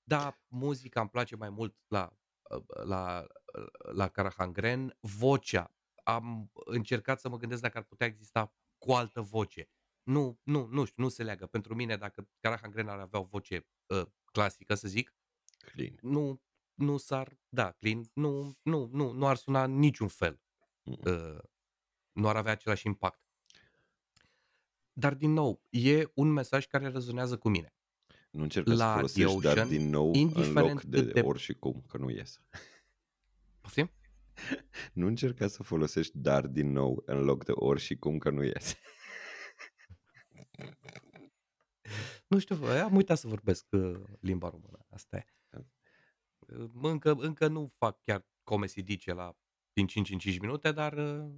[0.03, 2.19] Da, muzica îmi place mai mult la,
[2.51, 3.27] ă, la,
[3.93, 5.75] la Karahangren, vocea
[6.09, 9.71] am încercat să mă gândesc dacă ar putea exista cu altă voce.
[10.03, 11.47] Nu, nu, nu știu, nu se leagă.
[11.47, 15.15] Pentru mine, dacă Karahan Gren ar avea o voce uh, clasică, să zic,
[15.73, 15.99] clean.
[16.01, 16.43] nu,
[16.75, 20.41] nu s-ar, da, clean, nu, nu, nu, nu ar suna niciun fel.
[20.83, 21.39] Uh,
[22.13, 23.28] nu ar avea același impact.
[24.99, 27.75] Dar, din nou, e un mesaj care rezonează cu mine.
[28.31, 31.55] Nu încercă La să folosești, Ocean, dar din nou în loc de, de ori și
[31.55, 32.41] cum, că nu ies.
[33.61, 33.91] Poftim?
[34.93, 38.45] Nu încerca să folosești dar din nou în loc de ori și cum că nu
[38.45, 38.79] iese.
[42.27, 44.87] Nu știu, am uitat să vorbesc uh, limba română.
[44.91, 45.25] Asta e.
[45.49, 45.65] Da.
[46.39, 49.37] Uh, încă, încă nu fac chiar comesidice la
[49.73, 51.31] din 5 în 5 minute, dar uh,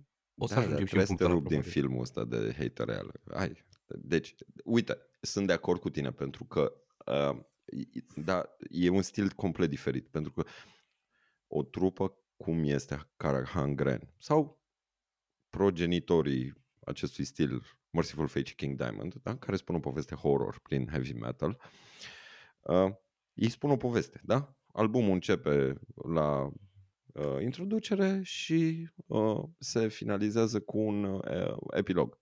[0.42, 2.86] o să da, ajungem și în punctul să te rup din filmul ăsta de hater
[2.86, 3.12] real.
[3.34, 3.64] Hai.
[3.86, 4.34] Deci,
[4.64, 6.72] uite, sunt de acord cu tine pentru că
[7.06, 7.40] uh,
[8.14, 10.08] da, e un stil complet diferit.
[10.08, 10.44] Pentru că
[11.46, 13.10] o trupă cum este
[13.44, 14.62] Hangren sau
[15.48, 19.36] progenitorii acestui stil Merciful Fate King Diamond, da?
[19.36, 21.60] care spun o poveste horror prin heavy metal.
[22.60, 22.92] Uh,
[23.34, 24.54] ei spun o poveste, da?
[24.72, 26.50] Albumul începe la
[27.12, 32.18] uh, introducere și uh, se finalizează cu un uh, epilog.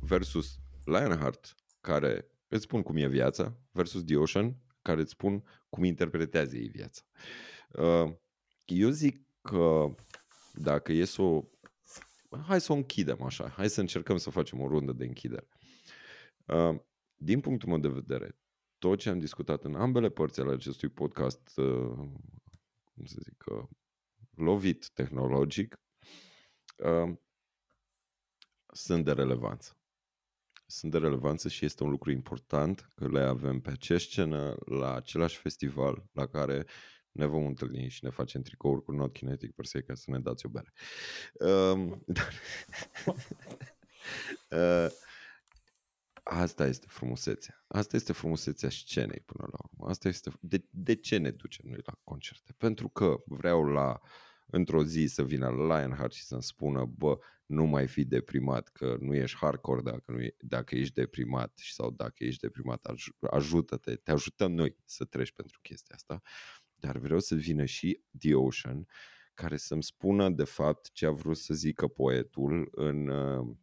[0.00, 5.84] Versus Lionheart, care îți spun cum e viața, versus The Ocean, care îți spun cum
[5.84, 7.02] interpretează ei viața.
[7.72, 8.12] Uh,
[8.64, 9.94] eu zic că
[10.54, 11.44] dacă e să o...
[12.46, 15.48] Hai să o închidem așa, hai să încercăm să facem o rundă de închidere.
[16.46, 16.80] Uh,
[17.16, 18.38] din punctul meu de vedere,
[18.78, 22.08] tot ce am discutat în ambele părți ale acestui podcast, uh,
[23.00, 23.64] cum să zic, uh,
[24.36, 25.80] lovit tehnologic,
[26.76, 27.16] uh,
[28.72, 29.78] sunt de relevanță.
[30.66, 34.94] Sunt de relevanță și este un lucru important că le avem pe aceeași scenă, la
[34.94, 36.66] același festival la care
[37.10, 40.18] ne vom întâlni și ne facem tricouri cu Not Kinetic per se ca să ne
[40.18, 40.72] dați o bere.
[41.32, 42.32] Um, dar,
[44.86, 44.92] uh,
[46.32, 47.64] asta este frumusețea.
[47.66, 49.90] Asta este frumusețea scenei până la urmă.
[49.90, 52.54] Asta este de, de ce ne ducem noi la concerte?
[52.58, 54.00] Pentru că vreau la
[54.46, 58.96] într-o zi să vină la Lionheart și să-mi spună, bă, nu mai fi deprimat, că
[59.00, 63.94] nu ești hardcore dacă, nu e, dacă ești deprimat sau dacă ești deprimat, aj- ajută-te,
[63.94, 66.20] te ajutăm noi să treci pentru chestia asta.
[66.74, 68.86] Dar vreau să vină și The Ocean,
[69.34, 73.56] care să-mi spună de fapt ce a vrut să zică poetul în uh,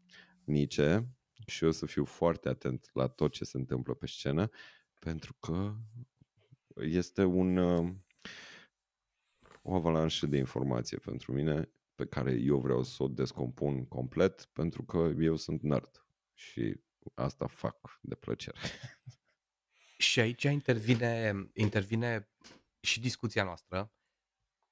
[0.43, 1.16] Nice
[1.47, 4.49] și eu să fiu foarte atent la tot ce se întâmplă pe scenă,
[4.99, 5.75] pentru că
[6.75, 7.93] este un, uh,
[9.61, 14.83] o avalanșă de informație pentru mine pe care eu vreau să o descompun complet pentru
[14.83, 16.79] că eu sunt nerd și
[17.13, 18.57] asta fac de plăcere.
[19.97, 22.29] Și aici intervine, intervine
[22.79, 23.91] și discuția noastră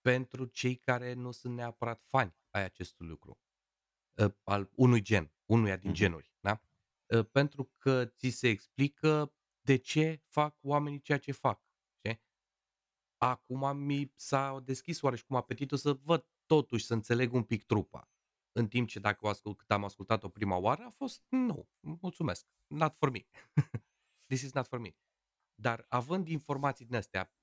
[0.01, 3.39] pentru cei care nu sunt neapărat fani ai acestui lucru,
[4.17, 5.97] ă, al unui gen, unuia din Mhm.
[5.99, 6.34] genuri, da?
[6.34, 6.34] Ă,
[7.31, 11.61] Pentru că ți se explică de ce fac oamenii ceea ce fac.
[11.97, 12.21] știi?
[13.17, 18.09] Acum mi s-a deschis oareșcum apetitul să văd totuși, să înțeleg un pic trupa.
[18.51, 22.45] În timp ce dacă o ascult, cât am ascultat-o prima oară, a fost nu, mulțumesc,
[22.67, 23.25] not for me.
[24.29, 24.95] This is not for me.
[25.55, 27.33] Dar având informații din astea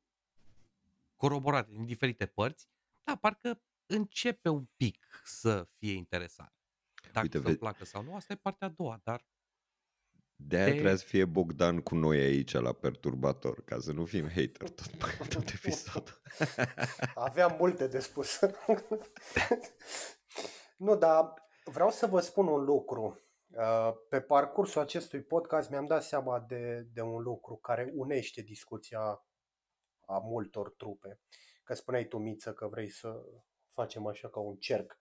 [1.17, 2.69] coroborate din diferite părți,
[3.03, 6.53] da, parcă începe un pic să fie interesant.
[7.13, 9.27] Dacă Uite, să-mi ve- placă sau nu, asta e partea a doua, dar
[10.47, 14.29] De-aia Te- trebuie să fie Bogdan cu noi aici la perturbator, ca să nu fim
[14.29, 16.21] hater tot, tot episodul.
[17.15, 18.41] Aveam multe de spus.
[20.77, 21.35] nu, dar
[21.65, 23.21] vreau să vă spun un lucru.
[23.57, 29.01] Uh, Pe parcursul acestui podcast mi-am dat seama de, de un lucru care unește discuția
[30.07, 31.21] a multor trupe.
[31.65, 33.23] Că spuneai tu, Miță, că vrei să
[33.69, 34.99] facem așa ca un cerc.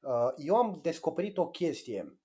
[0.00, 2.18] Uh, Eu am descoperit o chestie.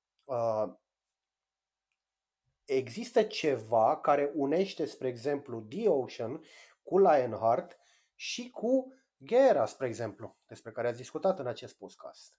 [2.68, 6.42] Uh, Există ceva care unește, spre exemplu, The Ocean
[6.84, 7.78] cu Lionheart
[8.16, 12.34] și cu Guerra, spre exemplu, despre care ați discutat în acest podcast.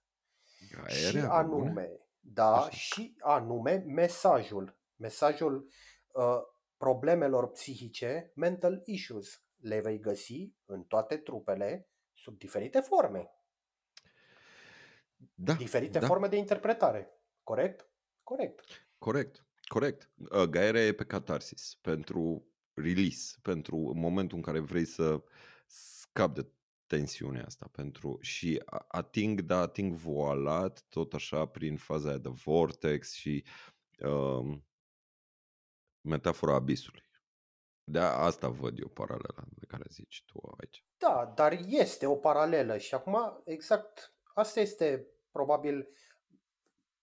[0.87, 2.69] și Aerea, anume, da, Așa.
[2.69, 5.69] și anume mesajul, mesajul
[6.07, 6.39] uh,
[6.77, 13.31] problemelor psihice, mental issues, le vei găsi în toate trupele sub diferite forme,
[15.33, 16.07] Da, diferite da.
[16.07, 17.21] forme de interpretare.
[17.43, 17.89] Corect?
[18.23, 18.87] Corect.
[18.97, 20.09] Corect, corect.
[20.31, 25.23] Uh, Gaere e pe catarsis, pentru release, pentru momentul în care vrei să
[25.67, 26.47] scapi de
[26.85, 32.29] tensiunea asta pentru și a- ating, da, ating voalat tot așa prin faza aia de
[32.29, 33.45] vortex și
[33.99, 34.65] um,
[36.01, 37.05] metafora abisului.
[37.83, 40.85] De asta văd eu paralela de care zici tu aici.
[40.97, 45.87] Da, dar este o paralelă și acum exact asta este probabil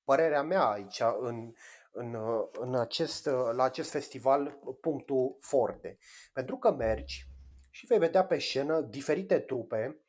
[0.04, 1.54] părerea mea aici în,
[1.94, 2.16] în,
[2.52, 5.98] în acest, la acest festival punctul forte.
[6.32, 7.26] Pentru că mergi
[7.70, 10.00] și vei vedea pe scenă diferite trupe,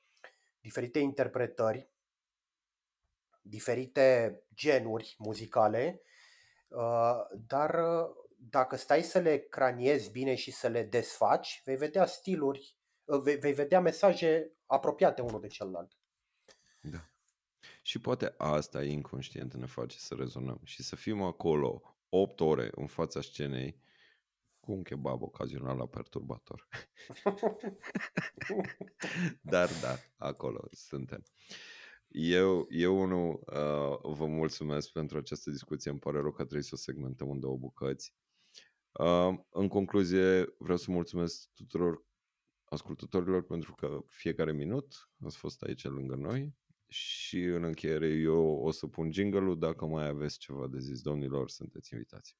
[0.60, 1.90] diferite interpretări,
[3.42, 6.02] diferite genuri muzicale,
[6.68, 7.16] uh,
[7.48, 12.78] dar uh, dacă stai să le craniezi bine și să le desfaci, vei vedea stiluri,
[13.04, 15.92] uh, vei, vei vedea mesaje apropiate unul de celălalt.
[16.82, 16.98] Da.
[17.86, 22.88] Și poate asta inconștient ne face să rezonăm și să fim acolo 8 ore în
[22.88, 23.80] fața scenei
[24.60, 26.68] cu un kebab ocazional la perturbator.
[29.52, 31.24] Dar da, acolo suntem.
[32.08, 35.92] Eu, eu unul uh, vă mulțumesc pentru această discuție.
[35.92, 38.14] Îmi pare rău că trebuie să o segmentăm în două bucăți.
[38.92, 42.06] Uh, în concluzie, vreau să mulțumesc tuturor
[42.64, 46.54] ascultătorilor pentru că fiecare minut ați fost aici lângă noi
[46.88, 49.60] și în încheiere eu o să pun jingle-ul.
[49.60, 52.36] Dacă mai aveți ceva de zis, domnilor, sunteți invitați.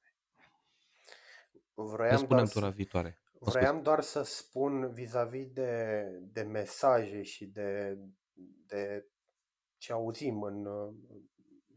[1.74, 3.20] ne Vroiam spunem doar, tura să, viitoare.
[3.32, 7.98] Mă vroiam doar să spun vis-a-vis de, de mesaje și de,
[8.66, 9.08] de
[9.78, 10.94] ce auzim în uh,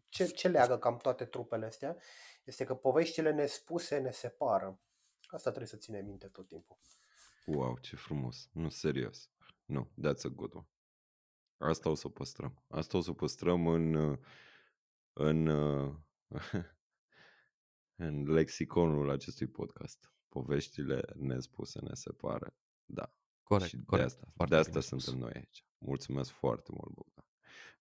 [0.09, 1.97] ce, ce leagă cam toate trupele astea,
[2.43, 4.79] este că poveștile nespuse ne separă.
[5.27, 6.77] Asta trebuie să ținem minte tot timpul.
[7.45, 8.49] Wow, ce frumos.
[8.53, 9.29] Nu, serios.
[9.65, 10.67] Nu, that's a good one.
[11.59, 12.63] Asta o să o păstrăm.
[12.67, 14.17] Asta o să o păstrăm în, uh,
[15.13, 15.95] în, uh,
[18.05, 20.11] în lexiconul acestui podcast.
[20.29, 22.55] Poveștile nespuse ne separă.
[22.85, 23.13] Da.
[23.43, 24.07] Corect, și de corect.
[24.07, 25.03] asta, Foarte de asta bine spus.
[25.03, 25.65] suntem noi aici.
[25.77, 27.25] Mulțumesc foarte mult, Bogdan.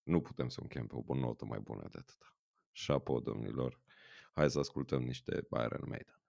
[0.02, 2.34] Nu putem să încheiem pe o notă mai bună de atât.
[2.72, 3.80] Șapo, domnilor.
[4.32, 6.20] Hai să ascultăm niște Iron Maiden.